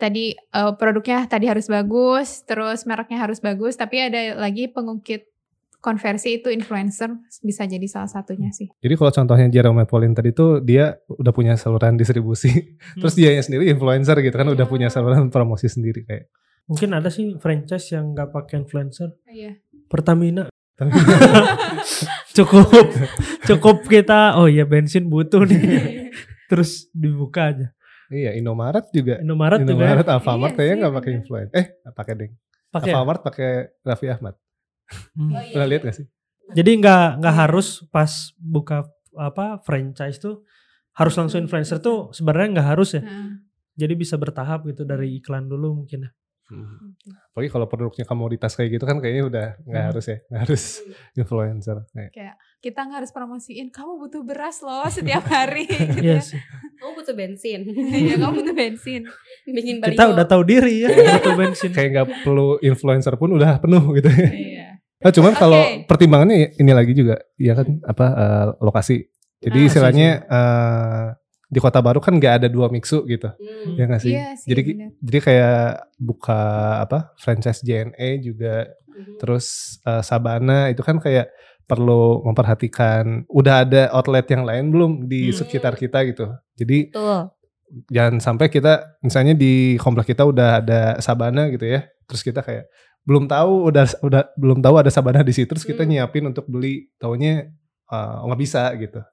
tadi 0.00 0.32
eh, 0.32 0.72
produknya 0.76 1.28
tadi 1.28 1.44
harus 1.48 1.68
bagus, 1.68 2.44
terus 2.48 2.88
mereknya 2.88 3.20
harus 3.20 3.44
bagus, 3.44 3.76
tapi 3.76 4.08
ada 4.08 4.40
lagi 4.40 4.72
pengungkit 4.72 5.28
konversi 5.78 6.42
itu 6.42 6.50
influencer 6.50 7.06
bisa 7.38 7.62
jadi 7.62 7.86
salah 7.86 8.10
satunya 8.10 8.50
sih. 8.50 8.66
Jadi 8.82 8.94
kalau 8.98 9.14
contohnya 9.14 9.46
Jerome 9.46 9.86
Pauline 9.86 10.10
tadi 10.10 10.34
tuh 10.34 10.58
dia 10.58 10.98
udah 11.06 11.30
punya 11.30 11.54
saluran 11.54 11.94
distribusi, 11.94 12.50
terus 12.98 13.14
dia 13.14 13.36
sendiri 13.38 13.70
influencer 13.70 14.18
gitu 14.24 14.34
kan 14.34 14.48
udah 14.50 14.66
punya 14.66 14.90
saluran 14.90 15.30
promosi 15.30 15.70
sendiri 15.70 16.02
kayak. 16.02 16.26
Mungkin 16.68 16.92
ada 16.92 17.08
sih 17.08 17.34
franchise 17.40 17.96
yang 17.96 18.12
nggak 18.12 18.28
pakai 18.28 18.60
influencer. 18.60 19.16
Iya. 19.24 19.56
Pertamina. 19.88 20.52
cukup 22.38 22.70
cukup 23.42 23.76
kita 23.90 24.38
oh 24.38 24.46
iya 24.46 24.62
bensin 24.62 25.10
butuh 25.10 25.42
nih. 25.48 26.12
Terus 26.46 26.86
dibuka 26.94 27.50
aja. 27.50 27.66
Iya, 28.08 28.38
Indomaret 28.38 28.88
juga. 28.94 29.20
Indomaret 29.20 29.60
juga 29.60 29.68
ya. 29.68 29.74
Indomaret, 29.74 30.06
Alfamart 30.08 30.52
Iya 30.54 30.56
kayaknya 30.56 30.76
nggak 30.80 30.94
pakai 30.96 31.12
influencer. 31.18 31.54
Eh, 31.56 31.66
pakai 31.92 32.14
deng. 32.14 32.32
pakai. 32.68 32.92
Alfamart 32.92 33.20
pakai 33.24 33.50
Raffi 33.84 34.06
Ahmad. 34.12 34.34
Hmm. 35.16 35.32
Pernah 35.52 35.68
lihat 35.68 35.82
gak 35.88 35.96
sih? 35.96 36.06
Jadi 36.56 36.70
nggak 36.80 37.20
nggak 37.20 37.36
harus 37.36 37.84
pas 37.92 38.32
buka 38.40 38.88
apa 39.12 39.60
franchise 39.60 40.16
tuh 40.16 40.46
harus 40.96 41.14
langsung 41.18 41.44
influencer 41.44 41.82
tuh 41.82 42.08
sebenarnya 42.16 42.60
nggak 42.60 42.68
harus 42.76 42.96
ya. 42.96 43.02
Nah, 43.04 43.36
Jadi 43.78 43.94
bisa 43.94 44.18
bertahap 44.18 44.66
gitu 44.66 44.82
dari 44.82 45.20
iklan 45.20 45.46
dulu 45.46 45.84
mungkin 45.84 46.08
ya. 46.08 46.10
Apalagi 47.28 47.50
kalau 47.50 47.66
produknya 47.66 48.02
komoditas 48.02 48.52
kayak 48.52 48.70
gitu 48.72 48.84
kan 48.84 48.98
kayaknya 48.98 49.24
udah 49.24 49.46
nggak 49.60 49.76
Hmm. 49.78 49.90
harus 49.90 50.04
ya, 50.04 50.16
nggak 50.24 50.40
harus 50.42 50.62
influencer. 51.14 51.76
Kayak, 51.88 52.10
kayak 52.10 52.34
kita 52.58 52.80
nggak 52.80 52.98
harus 52.98 53.12
promosiin 53.12 53.68
kamu 53.68 53.92
butuh 53.98 54.22
beras 54.22 54.58
loh 54.60 54.86
setiap 54.86 55.22
hari. 55.30 55.64
gitu 55.64 56.00
Iya 56.00 56.16
ya. 56.16 56.20
sih. 56.20 56.40
kamu 56.74 56.90
butuh 56.94 57.14
bensin 57.14 57.60
Iya, 57.68 58.14
kamu 58.16 58.32
butuh 58.38 58.54
bensin. 58.54 59.02
bikin 59.44 59.76
baliho 59.78 59.92
Kita 59.92 60.04
udah 60.08 60.26
tahu 60.26 60.42
diri 60.42 60.74
ya 60.82 60.88
butuh 61.12 61.34
bensin. 61.36 61.70
kayak 61.70 61.88
nggak 61.92 62.06
perlu 62.22 62.48
influencer 62.60 63.14
pun 63.14 63.30
udah 63.30 63.58
penuh 63.58 63.82
gitu 63.94 64.08
ya. 64.08 64.28
Iya. 64.28 64.66
Nah, 64.98 65.10
cuman 65.10 65.30
Oke. 65.30 65.38
kalau 65.38 65.60
pertimbangannya 65.84 66.54
ini 66.54 66.72
lagi 66.72 66.90
juga, 66.90 67.14
ya 67.34 67.54
kan 67.54 67.78
apa 67.82 68.06
eh, 68.08 68.46
lokasi. 68.58 69.06
Jadi 69.38 69.54
Ah, 69.56 69.66
istilahnya 69.68 70.08
eh, 70.24 71.06
di 71.48 71.58
kota 71.58 71.80
baru 71.80 71.98
kan 71.98 72.12
nggak 72.16 72.44
ada 72.44 72.48
dua 72.48 72.68
mixu 72.68 73.02
gitu, 73.08 73.28
Hmm. 73.32 73.74
ya 73.74 73.84
nggak 73.88 74.02
sih? 74.04 74.12
Iya 74.14 74.28
sih. 74.36 74.46
jadi 74.48 74.60
bener. 74.68 74.90
jadi 75.00 75.18
kayak 75.24 75.58
buka 75.98 76.40
apa 76.84 76.98
franchise 77.16 77.60
JNE 77.64 78.20
juga, 78.20 78.68
Mhm. 78.86 79.16
terus 79.18 79.46
eh, 79.82 80.02
Sabana 80.04 80.68
itu 80.68 80.84
kan 80.84 81.00
kayak 81.00 81.32
perlu 81.64 82.24
memperhatikan 82.24 83.28
udah 83.28 83.64
ada 83.64 83.82
outlet 83.92 84.24
yang 84.28 84.44
lain 84.44 84.72
belum 84.72 84.92
di 85.04 85.28
Hmm. 85.28 85.36
sekitar 85.36 85.76
kita 85.76 86.04
gitu. 86.06 86.28
Jadi 86.54 86.92
Betul. 86.92 87.32
Jangan 87.92 88.16
sampai 88.16 88.48
kita 88.48 88.96
misalnya 89.04 89.36
di 89.36 89.76
komplek 89.76 90.16
kita 90.16 90.24
udah 90.24 90.64
ada 90.64 90.80
sabana 91.04 91.52
gitu 91.52 91.68
ya. 91.68 91.84
Terus 92.08 92.24
kita 92.24 92.40
kayak 92.40 92.64
belum 93.04 93.28
tahu 93.28 93.68
udah 93.68 93.84
udah 94.00 94.22
belum 94.40 94.64
tahu 94.64 94.80
ada 94.80 94.88
sabana 94.88 95.20
di 95.20 95.36
situ 95.36 95.52
terus 95.52 95.68
kita 95.68 95.84
Hmm. 95.84 95.92
nyiapin 95.92 96.24
untuk 96.24 96.48
beli 96.48 96.88
taunya 96.96 97.44
eh, 97.88 98.16
nggak 98.24 98.40
bisa 98.40 98.72
gitu. 98.80 99.04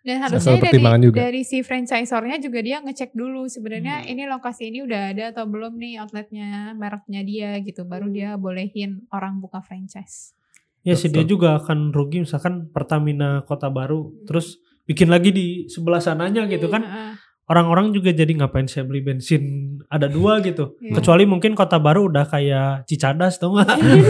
Dan 0.00 0.16
harusnya 0.24 0.56
dari, 0.56 0.80
juga. 0.80 1.16
dari 1.28 1.42
si 1.44 1.60
franchisornya 1.60 2.40
juga 2.40 2.64
dia 2.64 2.80
ngecek 2.80 3.12
dulu 3.12 3.44
sebenarnya 3.52 4.00
Hmm. 4.00 4.12
ini 4.16 4.22
lokasi 4.24 4.72
ini 4.72 4.80
udah 4.80 5.12
ada 5.12 5.24
atau 5.36 5.44
belum 5.44 5.76
nih 5.76 6.00
outletnya 6.00 6.72
mereknya 6.72 7.20
dia 7.20 7.50
gitu 7.60 7.84
baru 7.84 8.08
dia 8.08 8.40
bolehin 8.40 9.04
orang 9.12 9.44
buka 9.44 9.60
franchise. 9.60 10.32
Ya 10.80 10.96
sih 10.96 11.12
dia 11.12 11.28
juga 11.28 11.60
akan 11.60 11.92
rugi 11.92 12.24
misalkan 12.24 12.72
Pertamina 12.72 13.44
Kota 13.44 13.68
Baru 13.68 14.16
terus 14.24 14.56
bikin 14.88 15.12
lagi 15.12 15.30
di 15.36 15.46
sebelah 15.68 16.00
sananya 16.00 16.48
gitu 16.48 16.72
kan. 16.72 16.80
Heeh. 16.80 17.12
Orang-orang 17.50 17.90
juga 17.90 18.08
jadi 18.10 18.30
ngapain 18.30 18.64
saya 18.64 18.86
beli 18.86 19.02
bensin 19.02 19.42
ada 19.86 20.06
dua 20.06 20.38
gitu. 20.46 20.78
Iya. 20.78 20.94
Kecuali 20.96 21.26
mungkin 21.26 21.52
Kota 21.52 21.76
Baru 21.76 22.06
udah 22.06 22.22
kayak 22.24 22.86
Cicadas 22.86 23.36
tau 23.36 23.58
gak? 23.58 23.66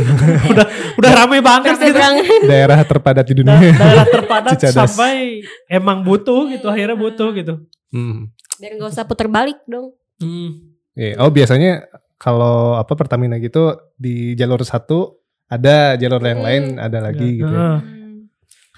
udah 0.52 0.66
udah 0.94 1.10
rame 1.14 1.40
banget 1.40 1.80
gitu. 1.80 1.96
Daerah 2.44 2.84
terpadat 2.84 3.24
di 3.24 3.32
Da- 3.32 3.38
dunia. 3.40 3.56
daerah 3.72 4.06
terpadat 4.06 4.52
Cicadas. 4.54 4.92
sampai 4.92 5.40
emang 5.66 6.02
butuh 6.02 6.46
gitu 6.48 6.68
akhirnya 6.68 6.94
butuh 6.94 7.32
gitu. 7.32 7.64
Hmm. 7.88 8.28
Biar 8.56 8.76
gak 8.76 8.92
usah 8.92 9.04
puter 9.04 9.24
balik 9.26 9.56
dong. 9.64 9.96
Hmm. 10.20 10.76
Iya. 10.92 11.16
Oh 11.18 11.32
biasanya 11.32 11.88
kalau 12.14 12.76
apa 12.76 12.92
Pertamina 12.92 13.36
gitu 13.36 13.72
di 13.96 14.36
jalur 14.36 14.60
satu 14.60 15.16
ada 15.46 15.96
jalur 15.96 16.20
yang 16.20 16.38
Hmm. 16.38 16.46
lain 16.46 16.64
ada 16.76 16.98
lagi 17.00 17.40
gitu. 17.40 17.48
ya. 17.48 17.56
Heeh. 17.56 17.78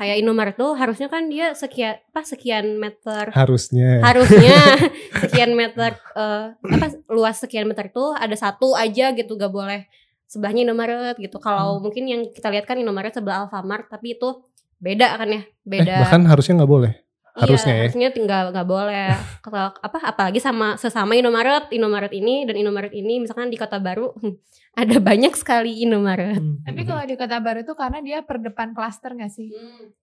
Kayak 0.03 0.19
Indomaret 0.19 0.59
tuh 0.59 0.75
harusnya 0.75 1.07
kan 1.07 1.31
dia 1.31 1.55
sekian 1.55 1.95
apa 2.03 2.27
sekian 2.27 2.75
meter 2.75 3.31
Harusnya. 3.31 4.03
harusnya 4.03 4.59
sekian 5.23 5.55
meter 5.55 5.95
eh, 5.95 6.47
apa 6.59 6.87
luas 7.07 7.39
sekian 7.39 7.71
meter 7.71 7.87
tuh 7.89 8.11
ada 8.13 8.35
satu 8.35 8.75
aja 8.75 9.15
gitu 9.15 9.39
gak 9.39 9.49
boleh 9.49 9.87
sebelahnya 10.27 10.67
Indomaret 10.67 11.15
gitu. 11.17 11.39
Kalau 11.39 11.79
Hmm. 11.79 11.87
mungkin 11.87 12.05
yang 12.05 12.27
kita 12.27 12.51
lihat 12.51 12.67
kan 12.67 12.75
Indomaret 12.75 13.15
sebelah 13.15 13.47
Alfamart 13.47 13.87
tapi 13.87 14.19
itu 14.19 14.43
beda 14.77 15.15
kan 15.15 15.31
ya 15.31 15.39
Eh, 15.39 15.47
beda. 15.63 16.03
bahkan 16.03 16.27
harusnya 16.27 16.59
nggak 16.59 16.73
boleh. 16.73 16.93
Harusnya 17.33 17.73
iya, 17.73 17.73
ya. 17.73 17.83
harusnya 17.89 18.09
tinggal 18.13 18.43
nggak 18.53 18.69
boleh 18.69 19.09
Kalau 19.45 19.73
apa 19.73 19.97
apalagi 20.05 20.37
sama 20.37 20.77
sesama 20.77 21.13
Indomaret 21.13 21.65
Indomaret 21.71 22.13
ini 22.13 22.45
dan 22.45 22.55
Indomaret 22.55 22.93
ini 22.93 23.19
misalkan 23.19 23.49
di 23.49 23.57
Kota 23.57 23.81
Baru 23.81 24.13
ada 24.73 24.97
banyak 24.99 25.33
sekali 25.33 25.81
Indomaret. 25.81 26.37
Hmm. 26.37 26.61
Tapi 26.61 26.81
kalau 26.85 27.03
di 27.05 27.13
Kota 27.13 27.37
Baru 27.41 27.61
tuh 27.63 27.73
karena 27.73 28.01
dia 28.01 28.21
per 28.21 28.37
depan 28.39 28.73
klaster 28.73 29.13
gak 29.13 29.29
sih? 29.29 29.49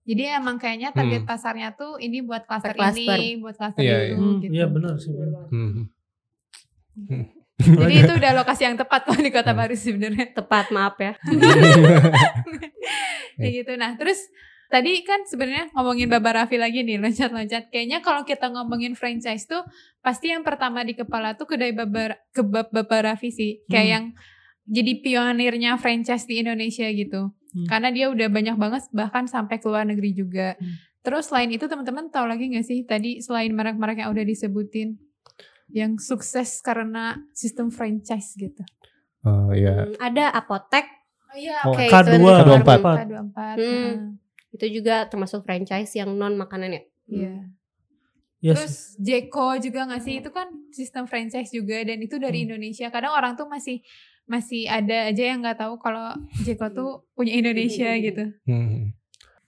Jadi 0.02 0.22
emang 0.26 0.58
kayaknya 0.58 0.90
target 0.90 1.22
Hmm. 1.22 1.26
pasarnya 1.26 1.68
tuh 1.74 1.98
ini 1.98 2.18
buat 2.20 2.46
klaster 2.46 2.74
ini, 2.74 3.38
buat 3.38 3.54
klaster 3.54 3.82
Iya, 3.82 4.10
itu 4.10 4.14
Hmm, 4.14 4.38
gitu. 4.38 4.52
Iya 4.54 4.64
benar 4.66 4.94
sih. 4.98 5.10
benar. 5.10 5.42
Hmm. 5.50 5.86
Jadi 7.60 7.92
itu 7.98 8.12
udah 8.14 8.30
lokasi 8.32 8.62
yang 8.64 8.74
tepat 8.74 9.04
kalau 9.04 9.18
di 9.18 9.28
Kota 9.28 9.50
Hmm. 9.50 9.58
Baru 9.58 9.74
sebenarnya. 9.74 10.24
Tepat 10.32 10.70
maaf 10.70 10.94
ya. 10.96 11.12
Kayak 13.36 13.52
gitu. 13.58 13.72
Nah, 13.74 13.90
terus 13.96 14.28
tadi 14.70 15.02
kan 15.02 15.26
sebenarnya 15.26 15.74
ngomongin 15.74 16.06
Baba 16.06 16.30
Raffi 16.32 16.56
lagi 16.56 16.80
nih, 16.80 16.96
loncat-loncat. 16.96 17.68
Kayaknya 17.68 17.98
kalau 18.00 18.22
kita 18.22 18.46
ngomongin 18.48 18.94
franchise 18.94 19.44
tuh 19.44 19.66
pasti 19.98 20.30
yang 20.30 20.40
pertama 20.40 20.80
di 20.80 20.94
kepala 20.94 21.34
tuh 21.34 21.44
kedai 21.44 21.74
Baba 21.74 22.14
kebab 22.30 22.70
Baba 22.70 23.12
Raffi 23.12 23.28
sih. 23.28 23.60
Kayak 23.66 23.82
Hmm. 23.82 23.92
yang 23.92 24.04
jadi 24.70 24.92
pionirnya 25.02 25.74
franchise 25.76 26.24
di 26.24 26.38
Indonesia 26.38 26.86
gitu. 26.88 27.34
Hmm. 27.50 27.66
Karena 27.66 27.90
dia 27.90 28.06
udah 28.06 28.30
banyak 28.30 28.54
banget 28.54 28.82
bahkan 28.90 29.26
sampai 29.26 29.58
ke 29.58 29.66
luar 29.66 29.82
negeri 29.82 30.14
juga. 30.14 30.54
Hmm. 30.54 30.78
Terus 31.02 31.28
selain 31.28 31.50
itu 31.50 31.66
teman-teman 31.66 32.06
tahu 32.08 32.30
lagi 32.30 32.46
gak 32.48 32.62
sih 32.62 32.86
tadi 32.86 33.18
selain 33.18 33.50
merek-merek 33.50 34.00
yang 34.00 34.12
udah 34.12 34.22
disebutin 34.22 35.00
yang 35.70 35.96
sukses 35.96 36.60
karena 36.60 37.18
sistem 37.32 37.70
franchise 37.70 38.36
gitu. 38.36 38.62
Oh 39.22 39.50
iya. 39.50 39.84
Hmm, 39.84 39.98
ada 39.98 40.30
apotek 40.30 40.86
Oh 41.30 41.38
iya, 41.38 41.62
Oh, 41.62 41.70
Oke, 41.70 41.86
K2. 41.86 42.10
itu 42.10 42.26
K24. 42.26 42.78
K24. 43.06 43.38
Hmm. 43.54 44.18
Itu 44.50 44.80
juga 44.80 45.06
termasuk 45.06 45.46
franchise 45.46 45.94
yang 45.94 46.10
non 46.14 46.34
makanan 46.34 46.70
ya. 46.74 46.82
Iya. 47.06 47.34
Yes. 48.40 48.56
Terus 48.56 48.76
Jeko 48.96 49.60
juga 49.60 49.84
nggak 49.84 50.02
sih 50.02 50.14
itu 50.24 50.30
kan 50.32 50.48
sistem 50.72 51.04
franchise 51.04 51.52
juga 51.52 51.84
dan 51.84 52.00
itu 52.00 52.16
dari 52.16 52.42
Hmm. 52.42 52.46
Indonesia. 52.50 52.88
Kadang 52.88 53.12
orang 53.12 53.36
tuh 53.36 53.44
masih 53.46 53.84
masih 54.24 54.64
ada 54.70 55.12
aja 55.12 55.24
yang 55.34 55.44
nggak 55.44 55.60
tahu 55.60 55.76
kalau 55.76 56.16
Jeko 56.46 56.72
tuh 56.72 56.90
punya 57.16 57.36
Indonesia 57.36 57.92
gitu. 58.00 58.32
Hmm. 58.48 58.96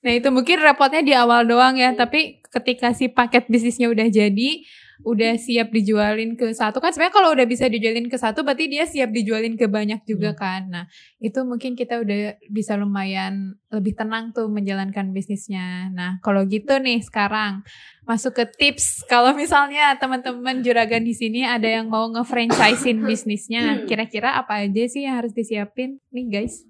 Nah 0.02 0.12
itu 0.12 0.28
mungkin 0.34 0.58
repotnya 0.58 1.00
di 1.00 1.14
awal 1.14 1.46
doang 1.46 1.78
ya, 1.78 1.94
tapi 1.94 2.42
ketika 2.50 2.90
si 2.90 3.06
paket 3.06 3.46
bisnisnya 3.46 3.86
udah 3.86 4.10
jadi, 4.10 4.66
udah 5.02 5.34
siap 5.34 5.74
dijualin 5.74 6.38
ke 6.38 6.54
satu 6.54 6.78
kan 6.78 6.94
sebenarnya 6.94 7.14
kalau 7.14 7.30
udah 7.34 7.46
bisa 7.46 7.66
dijualin 7.66 8.06
ke 8.06 8.14
satu 8.14 8.46
berarti 8.46 8.70
dia 8.70 8.86
siap 8.86 9.10
dijualin 9.10 9.58
ke 9.58 9.66
banyak 9.66 10.06
juga 10.06 10.34
kan. 10.38 10.70
Nah 10.70 10.84
itu 11.18 11.42
mungkin 11.42 11.74
kita 11.74 12.02
udah 12.02 12.38
bisa 12.50 12.78
lumayan 12.78 13.58
lebih 13.70 13.98
tenang 13.98 14.30
tuh 14.30 14.46
menjalankan 14.46 15.10
bisnisnya. 15.10 15.90
Nah 15.90 16.22
kalau 16.22 16.46
gitu 16.46 16.78
nih 16.78 17.02
sekarang 17.02 17.66
masuk 18.02 18.34
ke 18.34 18.44
tips 18.46 19.06
kalau 19.06 19.34
misalnya 19.34 19.94
teman-teman 19.98 20.62
juragan 20.62 21.06
di 21.06 21.14
sini 21.14 21.46
ada 21.46 21.66
yang 21.66 21.90
mau 21.90 22.06
nge-franchisein 22.10 23.02
bisnisnya, 23.08 23.86
kira-kira 23.86 24.38
apa 24.38 24.66
aja 24.66 24.82
sih 24.86 25.06
yang 25.06 25.18
harus 25.18 25.34
disiapin 25.34 25.98
nih 26.10 26.26
guys? 26.30 26.62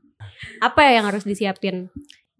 Apa 0.62 0.88
ya 0.88 1.02
yang 1.02 1.06
harus 1.08 1.26
disiapin? 1.26 1.90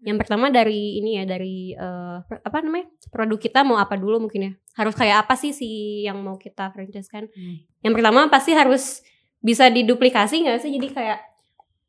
Yang 0.03 0.17
pertama 0.27 0.51
dari 0.51 0.99
ini 0.99 1.15
ya 1.15 1.23
dari 1.23 1.71
eh, 1.71 2.17
apa 2.21 2.57
namanya 2.59 2.91
produk 3.07 3.39
kita 3.39 3.63
mau 3.63 3.79
apa 3.79 3.95
dulu 3.95 4.27
mungkin 4.27 4.51
ya 4.51 4.53
harus 4.75 4.93
kayak 4.99 5.27
apa 5.27 5.39
sih 5.39 5.55
si 5.55 6.03
yang 6.03 6.19
mau 6.19 6.35
kita 6.35 6.75
franchise 6.75 7.07
kan? 7.07 7.31
Hmm. 7.31 7.63
Yang 7.79 7.93
pertama 7.99 8.27
pasti 8.27 8.51
harus 8.51 8.99
bisa 9.39 9.71
diduplikasi 9.71 10.43
nggak 10.43 10.59
sih? 10.59 10.71
Jadi 10.75 10.87
kayak 10.91 11.19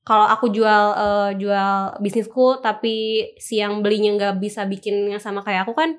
kalau 0.06 0.30
aku 0.30 0.54
jual 0.54 0.84
eh, 0.94 1.30
jual 1.42 1.98
bisnisku 1.98 2.62
tapi 2.62 3.26
si 3.42 3.58
yang 3.58 3.82
belinya 3.82 4.14
nggak 4.14 4.34
bisa 4.38 4.62
bikinnya 4.62 5.18
sama 5.18 5.42
kayak 5.42 5.66
aku 5.66 5.74
kan 5.74 5.98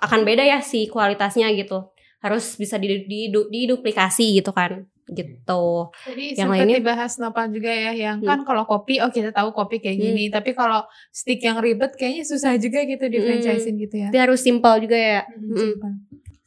akan 0.00 0.24
beda 0.24 0.42
ya 0.48 0.58
si 0.64 0.88
kualitasnya 0.88 1.52
gitu. 1.52 1.92
Harus 2.24 2.56
bisa 2.56 2.80
didu- 2.80 3.04
didu- 3.04 3.52
diduplikasi 3.52 4.40
gitu 4.40 4.48
kan 4.56 4.88
gitu. 5.06 5.64
Jadi 6.06 6.24
Yang 6.32 6.48
lainnya- 6.48 6.78
dibahas 6.80 7.12
Nopal 7.18 7.46
juga 7.48 7.68
ya 7.68 7.92
yang 7.92 8.18
Hmm. 8.20 8.26
kan 8.26 8.38
kalau 8.42 8.64
kopi 8.64 8.98
oh 8.98 9.08
kita 9.08 9.30
tahu 9.30 9.52
kopi 9.52 9.76
kayak 9.78 10.00
gini 10.00 10.24
tapi 10.28 10.52
kalau 10.52 10.80
stick 11.10 11.38
yang 11.38 11.60
ribet 11.60 11.92
kayaknya 11.92 12.24
susah 12.24 12.56
juga 12.56 12.80
gitu 12.82 13.04
di 13.06 13.18
Hmm. 13.20 13.76
gitu 13.76 13.94
ya. 13.98 14.08
Tapi 14.08 14.18
harus 14.18 14.40
simpel 14.40 14.80
juga 14.80 14.96
ya. 14.96 15.20
Hmm, 15.28 15.44
Mm. 15.44 15.56
sumpah. 15.56 15.92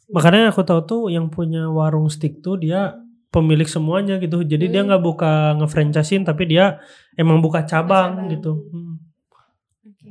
Makanya 0.08 0.50
aku 0.50 0.64
tahu 0.64 0.82
tuh 0.84 1.02
yang 1.08 1.28
punya 1.28 1.68
warung 1.68 2.08
stick 2.08 2.40
tuh 2.40 2.56
dia 2.56 2.98
pemilik 3.28 3.68
semuanya 3.68 4.18
gitu. 4.18 4.42
Jadi 4.42 4.66
dia 4.68 4.82
Hmm. 4.82 4.90
nggak 4.90 5.04
buka 5.04 5.32
ngefranchisein 5.60 6.24
tapi 6.24 6.48
dia 6.48 6.80
emang 7.14 7.38
buka 7.38 7.62
cabang, 7.62 8.16
cabang. 8.16 8.32
gitu. 8.32 8.54
Hmm. 8.72 8.96
Oke. 9.86 10.10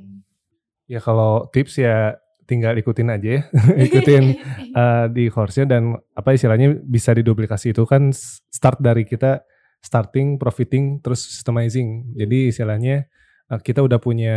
Ya 0.87 1.01
kalau 1.01 1.49
tips 1.51 1.81
ya 1.81 2.21
tinggal 2.47 2.79
ikutin 2.79 3.11
aja 3.11 3.29
ya. 3.29 3.43
ikutin 3.91 4.25
eh, 4.81 5.07
di 5.11 5.29
course-nya 5.29 5.67
dan 5.67 5.99
apa 6.15 6.33
istilahnya 6.33 6.79
bisa 6.81 7.13
diduplikasi 7.13 7.75
itu 7.75 7.83
kan 7.85 8.15
start 8.15 8.81
dari 8.81 9.03
kita 9.05 9.43
starting, 9.83 10.41
profiting, 10.41 10.99
terus 10.99 11.23
systemizing. 11.23 12.17
Jadi 12.17 12.55
istilahnya 12.55 13.07
eh, 13.51 13.61
kita 13.61 13.83
udah 13.83 13.99
punya 14.01 14.37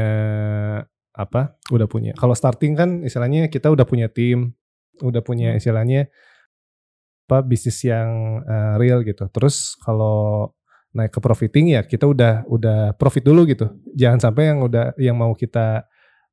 apa? 1.13 1.58
Udah 1.74 1.88
punya. 1.89 2.12
Kalau 2.17 2.34
starting 2.34 2.74
kan 2.76 2.89
istilahnya 3.06 3.48
kita 3.48 3.72
udah 3.72 3.86
punya 3.86 4.10
tim, 4.12 4.54
udah 5.02 5.22
punya 5.24 5.56
istilahnya 5.56 6.10
apa 7.30 7.45
bisnis 7.45 7.86
yang 7.86 8.41
eh, 8.45 8.74
real 8.82 9.06
gitu. 9.06 9.30
Terus 9.30 9.78
kalau 9.82 10.50
naik 10.89 11.13
ke 11.13 11.22
profiting 11.22 11.78
ya 11.78 11.86
kita 11.86 12.10
udah 12.10 12.50
udah 12.50 12.98
profit 12.98 13.22
dulu 13.22 13.45
gitu. 13.45 13.69
Jangan 13.93 14.19
sampai 14.30 14.50
yang 14.50 14.65
udah 14.65 14.98
yang 14.98 15.17
mau 15.17 15.34
kita 15.38 15.86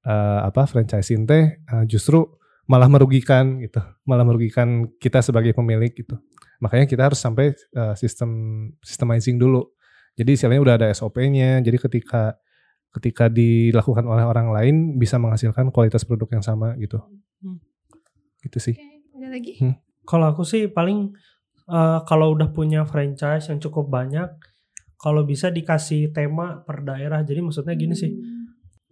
eh, 0.06 0.40
apa 0.46 0.62
franchising 0.70 1.26
teh 1.26 1.58
eh, 1.58 1.84
justru 1.90 2.22
malah 2.66 2.90
merugikan 2.90 3.62
gitu, 3.62 3.78
malah 4.06 4.26
merugikan 4.26 4.90
kita 4.98 5.22
sebagai 5.22 5.54
pemilik 5.54 5.90
gitu. 5.94 6.18
Makanya 6.58 6.86
kita 6.86 7.02
harus 7.10 7.18
sampai 7.18 7.54
eh, 7.54 7.94
sistem 7.98 8.30
systemizing 8.82 9.38
dulu. 9.38 9.66
Jadi 10.16 10.30
istilahnya 10.34 10.62
udah 10.62 10.74
ada 10.80 10.88
SOP-nya. 10.90 11.60
Jadi 11.60 11.76
ketika 11.76 12.40
ketika 12.96 13.28
dilakukan 13.28 14.08
oleh 14.08 14.24
orang 14.24 14.48
lain 14.48 14.76
bisa 14.96 15.20
menghasilkan 15.20 15.68
kualitas 15.68 16.08
produk 16.08 16.40
yang 16.40 16.44
sama 16.44 16.72
gitu. 16.80 16.96
Hmm. 17.44 17.60
Gitu 18.40 18.58
sih. 18.58 18.74
Oke, 18.74 19.20
ada 19.20 19.28
lagi? 19.28 19.54
Hmm. 19.60 19.76
Kalau 20.08 20.32
aku 20.32 20.42
sih 20.42 20.72
paling 20.72 21.12
eh, 21.68 21.98
kalau 22.08 22.32
udah 22.32 22.50
punya 22.50 22.88
franchise 22.88 23.52
yang 23.52 23.60
cukup 23.60 23.92
banyak, 23.92 24.26
kalau 24.96 25.28
bisa 25.28 25.52
dikasih 25.52 26.10
tema 26.16 26.64
per 26.64 26.82
daerah. 26.82 27.20
Jadi 27.20 27.44
maksudnya 27.44 27.76
gini 27.76 27.92
sih, 27.92 28.16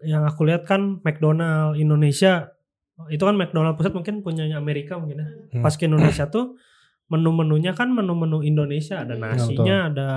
yang 0.00 0.22
aku 0.22 0.42
lihat 0.42 0.64
kan 0.64 0.98
McDonald 1.00 1.76
Indonesia 1.76 2.50
itu 3.06 3.20
kan 3.20 3.34
McDonald 3.34 3.74
pusat 3.74 3.90
mungkin 3.90 4.20
punyanya 4.20 4.56
Amerika 4.56 4.98
mungkin 4.98 5.18
ya. 5.18 5.28
Hmm. 5.52 5.62
Pas 5.62 5.74
ke 5.74 5.84
Indonesia 5.84 6.26
tuh 6.26 6.54
menu-menunya 7.06 7.72
kan 7.72 7.90
menu-menu 7.90 8.40
Indonesia, 8.40 9.02
ada 9.02 9.14
nasinya, 9.14 9.88
ada 9.88 10.08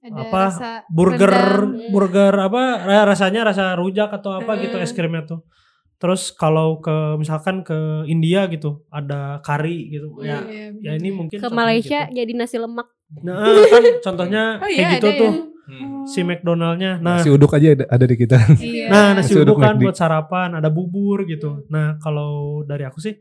Ada 0.00 0.16
Apa, 0.16 0.40
rasa 0.48 0.70
burger 0.88 1.28
rendang. 1.28 1.92
burger 1.92 2.32
apa 2.40 2.62
ra- 2.80 3.04
rasanya 3.04 3.44
rasa 3.44 3.76
rujak 3.76 4.08
atau 4.10 4.32
apa 4.32 4.56
gitu 4.58 4.74
Hmm. 4.74 4.82
es 4.82 4.96
krimnya 4.96 5.28
tuh. 5.28 5.44
Terus 6.00 6.32
kalau 6.32 6.80
ke 6.80 6.88
misalkan 7.14 7.60
ke 7.60 7.76
India 8.06 8.48
gitu 8.48 8.88
ada 8.88 9.44
kari 9.44 9.92
gitu. 9.92 10.16
Ya, 10.24 10.40
Iya, 10.40 10.72
ya 10.80 10.92
ini 10.96 11.12
mungkin 11.12 11.36
Ke 11.36 11.44
contohnya 11.44 11.60
Malaysia 11.60 12.08
gitu. 12.08 12.16
jadi 12.16 12.32
nasi 12.32 12.56
lemak. 12.56 12.88
Nah, 13.20 13.44
kan 13.44 13.84
contohnya 14.00 14.42
Oh 14.56 14.64
kayak 14.64 14.72
iya, 14.72 14.88
gitu 14.96 15.04
ada 15.04 15.18
tuh 15.18 15.28
ya? 15.28 15.44
Hmm. 15.70 16.02
si 16.04 16.26
McDonaldnya. 16.26 16.98
Nah, 16.98 17.22
Nasi 17.22 17.30
uduk 17.30 17.54
aja 17.54 17.78
ada, 17.78 17.84
ada 17.86 18.04
di 18.04 18.16
kita. 18.18 18.36
Iya. 18.58 18.86
Nah, 18.90 19.06
nasi 19.14 19.30
Nasi 19.30 19.40
uduk 19.40 19.54
uduk 19.54 19.58
kan 19.62 19.74
McD. 19.78 19.84
buat 19.86 19.96
sarapan, 19.96 20.48
ada 20.58 20.68
bubur 20.68 21.22
gitu. 21.24 21.64
Nah, 21.70 21.94
kalau 22.02 22.60
dari 22.66 22.82
aku 22.82 22.98
sih, 22.98 23.14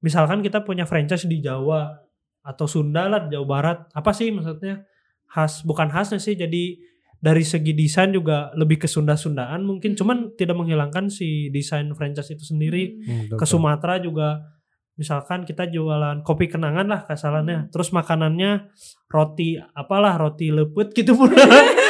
misalkan 0.00 0.40
kita 0.40 0.64
punya 0.64 0.88
franchise 0.88 1.28
di 1.28 1.38
Jawa 1.38 1.92
atau 2.42 2.66
Sunda 2.66 3.06
lah, 3.06 3.28
Jawa 3.28 3.46
Barat, 3.46 3.78
apa 3.92 4.10
sih 4.10 4.32
maksudnya 4.32 4.82
khas? 5.28 5.62
Bukan 5.62 5.92
khasnya 5.92 6.18
sih, 6.18 6.34
jadi 6.34 6.80
dari 7.22 7.46
segi 7.46 7.70
desain 7.70 8.10
juga 8.10 8.50
lebih 8.58 8.82
ke 8.82 8.90
Sunda-Sundaan 8.90 9.62
mungkin, 9.62 9.94
cuman 9.94 10.34
tidak 10.34 10.58
menghilangkan 10.58 11.06
si 11.06 11.54
desain 11.54 11.86
franchise 11.94 12.34
itu 12.34 12.42
sendiri. 12.42 12.98
Hmm, 13.06 13.30
Ke 13.30 13.46
betul. 13.46 13.46
Sumatera 13.46 14.02
juga, 14.02 14.42
misalkan 14.94 15.42
kita 15.42 15.66
jualan 15.66 16.20
kopi 16.22 16.46
kenangan 16.46 16.84
lah 16.84 17.00
kasarannya, 17.02 17.68
terus 17.68 17.90
makanannya 17.90 18.68
roti 19.08 19.56
apalah 19.72 20.16
roti 20.16 20.48
leput 20.48 20.92
gitu 20.92 21.16
pun. 21.16 21.32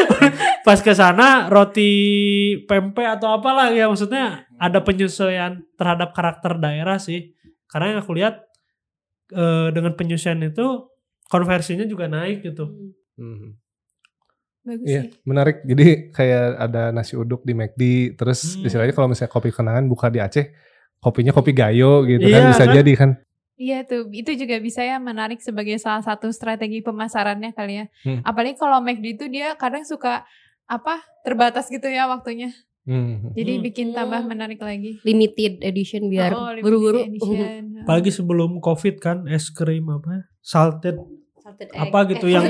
Pas 0.67 0.79
ke 0.79 0.95
sana 0.95 1.51
roti 1.51 1.91
pempek 2.65 3.19
atau 3.19 3.35
apalah 3.35 3.75
ya 3.75 3.91
maksudnya 3.91 4.47
ada 4.57 4.79
penyesuaian 4.81 5.59
terhadap 5.75 6.15
karakter 6.15 6.57
daerah 6.57 6.97
sih. 6.97 7.35
Karena 7.67 7.97
yang 7.97 8.01
aku 8.01 8.13
lihat 8.15 8.47
eh, 9.33 9.69
dengan 9.73 9.93
penyesuaian 9.93 10.39
itu 10.43 10.87
konversinya 11.27 11.83
juga 11.83 12.07
naik 12.07 12.45
gitu. 12.45 12.69
Hmm. 13.17 13.57
Bagus 14.63 14.87
Iya, 14.87 15.03
sih. 15.03 15.19
menarik. 15.27 15.67
Jadi 15.67 15.87
kayak 16.15 16.45
ada 16.61 16.95
nasi 16.95 17.19
uduk 17.19 17.43
di 17.43 17.51
McD, 17.51 17.83
terus 18.15 18.55
Hmm. 18.55 18.63
istilahnya 18.63 18.95
kalau 18.95 19.11
misalnya 19.11 19.33
kopi 19.33 19.51
kenangan 19.51 19.91
buka 19.91 20.07
di 20.07 20.23
Aceh, 20.23 20.55
kopinya 21.03 21.35
kopi 21.35 21.51
gayo 21.51 22.07
gitu 22.07 22.23
Iya, 22.23 22.37
kan 22.39 22.43
bisa 22.49 22.65
kan? 22.65 22.75
jadi 22.75 22.93
kan. 22.95 23.11
Iya 23.55 23.79
tuh, 23.83 24.09
itu 24.11 24.31
juga 24.35 24.57
bisa 24.59 24.81
ya 24.81 24.97
menarik 24.99 25.39
sebagai 25.39 25.77
salah 25.77 26.01
satu 26.01 26.31
strategi 26.31 26.81
pemasarannya 26.81 27.51
kali 27.53 27.75
ya. 27.77 27.87
Hmm. 28.03 28.23
Apalagi 28.23 28.55
kalau 28.57 28.79
McD 28.81 29.07
itu 29.13 29.27
dia 29.29 29.55
kadang 29.55 29.83
suka 29.83 30.23
apa 30.65 30.95
terbatas 31.21 31.67
gitu 31.67 31.85
ya 31.85 32.07
waktunya. 32.07 32.55
Hmm. 32.83 33.31
Jadi 33.33 33.53
Hmm. 33.53 33.63
bikin 33.63 33.87
tambah 33.93 34.19
menarik 34.25 34.59
lagi. 34.59 34.99
Limited 35.03 35.63
edition 35.63 36.07
biar 36.09 36.33
Oh, 36.33 36.51
buru-buru. 36.57 37.07
Apalagi 37.79 38.11
sebelum 38.11 38.59
covid 38.59 38.99
kan 38.99 39.27
es 39.27 39.47
krim 39.49 39.87
apa 39.89 40.27
salted 40.39 40.99
Salted 41.39 41.71
Apa 41.73 42.07
gitu 42.07 42.27
Eh, 42.27 42.33
yang- 42.33 42.47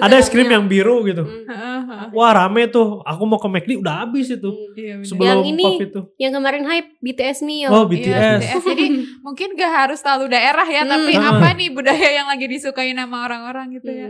ada 0.00 0.16
es 0.16 0.26
krim 0.26 0.44
caramel. 0.44 0.54
yang 0.54 0.64
biru 0.66 0.96
gitu. 1.02 1.24
Hmm. 1.24 2.10
Wah 2.10 2.30
rame 2.32 2.66
tuh. 2.66 3.00
Aku 3.02 3.22
mau 3.22 3.36
ke 3.36 3.46
McD 3.46 3.76
udah 3.76 4.02
habis 4.02 4.28
itu. 4.28 4.46
Hmm. 4.46 4.74
Iya. 4.74 4.94
Sebelum 5.02 5.26
Yang 5.26 5.40
ini, 5.48 5.64
covid 5.64 5.88
tuh. 5.90 6.04
Yang 6.16 6.32
kemarin 6.34 6.62
hype 6.64 6.88
BTS 6.98 7.38
Meal. 7.42 7.68
Oh 7.68 7.82
Iya, 7.82 7.90
BTS. 7.90 8.40
BTS. 8.40 8.62
Jadi 8.64 8.86
mungkin 9.26 9.48
gak 9.54 9.72
harus 9.74 9.98
selalu 9.98 10.24
daerah 10.28 10.64
ya, 10.64 10.82
Hmm. 10.82 10.90
tapi 10.90 11.12
apa 11.14 11.48
nih 11.52 11.68
budaya 11.70 12.08
yang 12.14 12.26
lagi 12.26 12.46
disukai 12.46 12.90
sama 12.90 13.18
orang-orang 13.22 13.66
gitu 13.72 13.90
ya. 13.90 14.08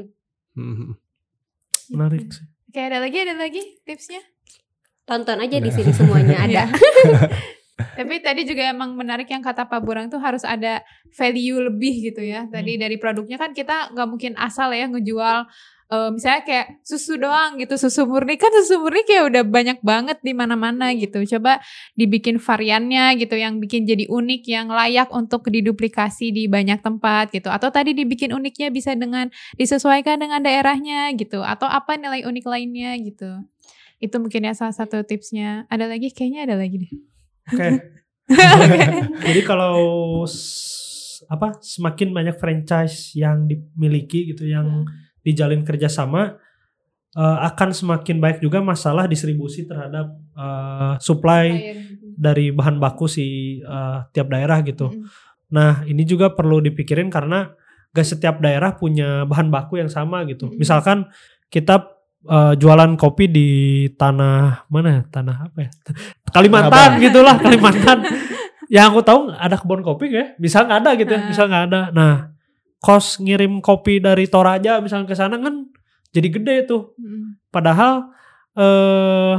Hmm. 0.52 0.94
Menarik 1.88 2.28
sih. 2.28 2.44
Oke, 2.68 2.80
ada 2.80 2.98
lagi, 2.98 3.16
ada 3.18 3.34
lagi 3.34 3.62
tipsnya? 3.82 4.20
Tonton 5.04 5.40
aja 5.40 5.56
di 5.56 5.64
Nah. 5.64 5.74
sini 5.74 5.88
semuanya 5.90 6.36
ada. 6.44 6.62
Tapi 7.78 8.18
tadi 8.18 8.42
juga 8.42 8.66
emang 8.66 8.92
menarik 8.92 9.24
yang 9.24 9.38
kata 9.38 9.62
Pak 9.64 9.80
Burang 9.80 10.10
tuh 10.10 10.18
harus 10.18 10.42
ada 10.42 10.82
value 11.14 11.62
lebih 11.62 12.10
gitu 12.10 12.20
ya. 12.20 12.42
Tadi 12.44 12.74
Hmm. 12.74 12.82
dari 12.82 12.96
produknya 12.98 13.38
kan 13.38 13.54
kita 13.54 13.94
nggak 13.94 14.08
mungkin 14.08 14.32
asal 14.34 14.68
ya 14.70 14.84
ngejual 14.84 15.46
eh, 15.88 16.10
misalnya 16.12 16.42
kayak 16.44 16.66
susu 16.84 17.16
doang 17.16 17.56
gitu, 17.56 17.74
susu 17.80 18.04
murni 18.04 18.36
kan 18.36 18.52
susu 18.62 18.80
murni 18.80 19.02
kayak 19.08 19.24
udah 19.32 19.42
banyak 19.44 19.78
banget 19.80 20.18
di 20.20 20.32
mana-mana 20.36 20.92
gitu. 20.94 21.24
Coba 21.36 21.60
dibikin 21.96 22.36
variannya 22.36 23.16
gitu 23.16 23.34
yang 23.34 23.58
bikin 23.58 23.88
jadi 23.88 24.08
unik 24.08 24.42
yang 24.48 24.68
layak 24.68 25.08
untuk 25.10 25.48
diduplikasi 25.48 26.30
di 26.30 26.44
banyak 26.46 26.80
tempat 26.84 27.32
gitu. 27.32 27.48
Atau 27.48 27.72
tadi 27.72 27.96
dibikin 27.96 28.36
uniknya 28.36 28.68
bisa 28.68 28.92
dengan 28.94 29.32
disesuaikan 29.56 30.20
dengan 30.20 30.44
daerahnya 30.44 31.12
gitu. 31.16 31.40
Atau 31.40 31.66
apa 31.66 31.96
nilai 31.96 32.24
unik 32.28 32.44
lainnya 32.44 32.96
gitu. 33.00 33.30
Itu 33.98 34.22
mungkin 34.22 34.46
ya 34.46 34.54
salah 34.54 34.76
satu 34.76 35.02
tipsnya. 35.02 35.66
Ada 35.72 35.90
lagi? 35.90 36.14
Kayaknya 36.14 36.40
ada 36.46 36.54
lagi 36.60 36.76
deh. 36.86 36.92
Oke. 37.50 37.68
Jadi 39.28 39.40
kalau 39.48 39.80
apa 41.28 41.48
semakin 41.60 42.08
banyak 42.12 42.36
franchise 42.36 43.16
yang 43.16 43.48
dimiliki 43.48 44.32
gitu, 44.32 44.46
yang 44.46 44.84
dijalin 45.28 45.60
kerjasama, 45.60 46.40
eh, 47.12 47.38
akan 47.52 47.76
semakin 47.76 48.16
baik 48.16 48.38
juga 48.40 48.64
masalah 48.64 49.04
distribusi 49.04 49.68
terhadap 49.68 50.08
eh, 50.32 50.94
supply 51.04 51.46
dari 52.18 52.50
bahan 52.50 52.80
baku 52.80 53.04
si 53.06 53.58
eh, 53.60 53.98
tiap 54.10 54.32
daerah 54.32 54.64
gitu. 54.64 54.88
Mm-mm. 54.88 55.06
Nah 55.52 55.84
ini 55.84 56.08
juga 56.08 56.32
perlu 56.32 56.64
dipikirin 56.64 57.12
karena 57.12 57.52
gak 57.92 58.04
setiap 58.04 58.40
daerah 58.40 58.76
punya 58.76 59.28
bahan 59.28 59.52
baku 59.52 59.80
yang 59.80 59.92
sama 59.92 60.24
gitu. 60.24 60.48
Mm-mm. 60.48 60.58
Misalkan 60.58 61.06
kita 61.52 61.84
eh, 62.26 62.54
jualan 62.56 62.96
kopi 62.96 63.28
di 63.28 63.48
tanah 63.94 64.66
mana? 64.72 65.04
Tanah 65.06 65.36
apa 65.52 65.58
ya? 65.68 65.70
Kalimantan 66.32 66.98
gitulah 67.04 67.36
Kalimantan. 67.36 67.98
yang 68.68 68.92
aku 68.92 69.00
tahu 69.00 69.32
ada 69.32 69.56
kebun 69.56 69.80
kopi 69.80 70.12
ya? 70.12 70.36
Bisa 70.36 70.64
nggak 70.64 70.78
ada 70.84 70.90
gitu 70.98 71.12
ya? 71.12 71.20
Ah. 71.22 71.28
Bisa 71.30 71.42
nggak 71.48 71.64
ada. 71.72 71.80
Nah 71.94 72.12
kos 72.78 73.18
ngirim 73.18 73.58
kopi 73.58 73.98
dari 73.98 74.30
Toraja 74.30 74.78
misalnya 74.78 75.10
ke 75.10 75.16
sana 75.18 75.36
kan 75.38 75.66
jadi 76.14 76.28
gede 76.30 76.56
tuh. 76.66 76.94
Padahal 77.50 78.10
eh 78.58 79.34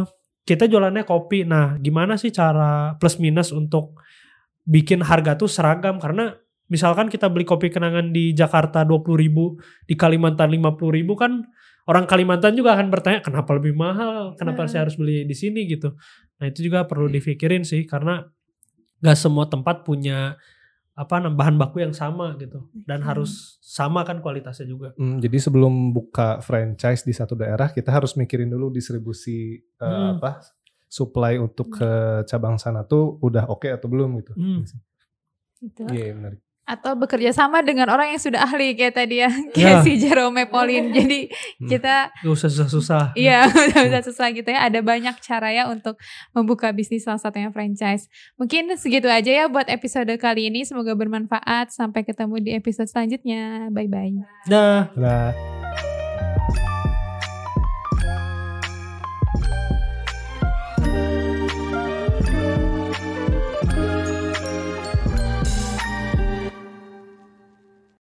kita 0.50 0.66
jualannya 0.66 1.06
kopi. 1.06 1.46
Nah, 1.46 1.78
gimana 1.78 2.18
sih 2.18 2.34
cara 2.34 2.98
plus 2.98 3.22
minus 3.22 3.54
untuk 3.54 4.02
bikin 4.66 5.06
harga 5.06 5.38
tuh 5.38 5.46
seragam 5.46 6.02
karena 6.02 6.34
misalkan 6.70 7.06
kita 7.10 7.30
beli 7.30 7.46
kopi 7.46 7.70
kenangan 7.70 8.10
di 8.10 8.34
Jakarta 8.34 8.82
20.000, 8.82 9.58
di 9.86 9.94
Kalimantan 9.94 10.50
50.000 10.50 11.06
kan 11.18 11.46
orang 11.90 12.06
Kalimantan 12.06 12.54
juga 12.54 12.78
akan 12.78 12.90
bertanya 12.94 13.20
kenapa 13.22 13.54
lebih 13.58 13.74
mahal? 13.78 14.38
Kenapa 14.38 14.66
Hmm. 14.66 14.70
saya 14.70 14.82
harus 14.86 14.98
beli 14.98 15.26
di 15.26 15.34
sini 15.38 15.66
gitu. 15.70 15.94
Nah, 16.42 16.46
itu 16.50 16.66
juga 16.66 16.86
perlu 16.86 17.10
dipikirin 17.10 17.66
sih 17.66 17.86
karena 17.86 18.26
gak 19.02 19.18
semua 19.18 19.50
tempat 19.50 19.86
punya 19.86 20.38
apa 21.00 21.32
bahan 21.32 21.56
baku 21.56 21.80
yang 21.80 21.96
sama 21.96 22.36
gitu 22.36 22.68
dan 22.84 23.00
Hmm. 23.00 23.08
harus 23.08 23.56
sama 23.64 24.04
kan 24.04 24.20
kualitasnya 24.20 24.68
juga. 24.68 24.92
Hmm, 25.00 25.24
jadi 25.24 25.40
sebelum 25.40 25.96
buka 25.96 26.44
franchise 26.44 27.08
di 27.08 27.16
satu 27.16 27.40
daerah, 27.40 27.72
kita 27.72 27.88
harus 27.88 28.20
mikirin 28.20 28.52
dulu 28.52 28.68
distribusi 28.68 29.64
eh, 29.64 29.88
Hmm. 29.88 30.20
apa 30.20 30.44
supply 30.92 31.40
untuk 31.40 31.72
ke 31.80 31.92
cabang 32.28 32.60
sana 32.60 32.84
tuh 32.84 33.16
udah 33.24 33.48
oke 33.48 33.72
atau 33.72 33.88
belum 33.88 34.20
gitu. 34.20 34.34
Hmm. 34.36 34.68
Gitu. 35.64 35.84
Iya 35.88 36.12
menarik. 36.12 36.42
Atau 36.70 36.94
bekerja 36.94 37.34
sama 37.34 37.66
dengan 37.66 37.90
orang 37.90 38.14
yang 38.14 38.22
sudah 38.22 38.46
ahli 38.46 38.78
kayak 38.78 38.94
tadi 38.94 39.26
ya, 39.26 39.30
kayak 39.58 39.82
Ya. 39.82 39.82
si 39.82 39.98
Jerome 39.98 40.46
Pauline. 40.46 40.94
Jadi 40.98 41.26
Hmm. 41.58 41.66
kita 41.66 42.14
Gak 42.22 42.30
usah 42.30 42.46
susah-susah. 42.48 43.04
Iya, 43.18 43.50
udah 43.50 43.82
bisa 43.90 44.00
susah 44.06 44.30
gitu 44.30 44.46
ya. 44.46 44.62
Ada 44.62 44.80
banyak 44.80 45.18
cara 45.18 45.50
ya 45.50 45.66
untuk 45.66 45.98
membuka 46.32 46.70
bisnis 46.70 47.04
salah 47.04 47.18
satunya 47.18 47.50
franchise. 47.50 48.06
Mungkin 48.38 48.70
segitu 48.78 49.10
aja 49.10 49.28
ya 49.28 49.46
buat 49.48 49.66
episode 49.66 50.14
kali 50.16 50.48
ini. 50.48 50.62
Semoga 50.62 50.94
bermanfaat. 50.94 51.74
Sampai 51.74 52.06
ketemu 52.06 52.38
di 52.38 52.52
episode 52.54 52.86
selanjutnya. 52.86 53.74
Bye 53.74 53.90
bye. 53.90 54.14
Dah. 54.46 54.94
Nah, 54.94 55.34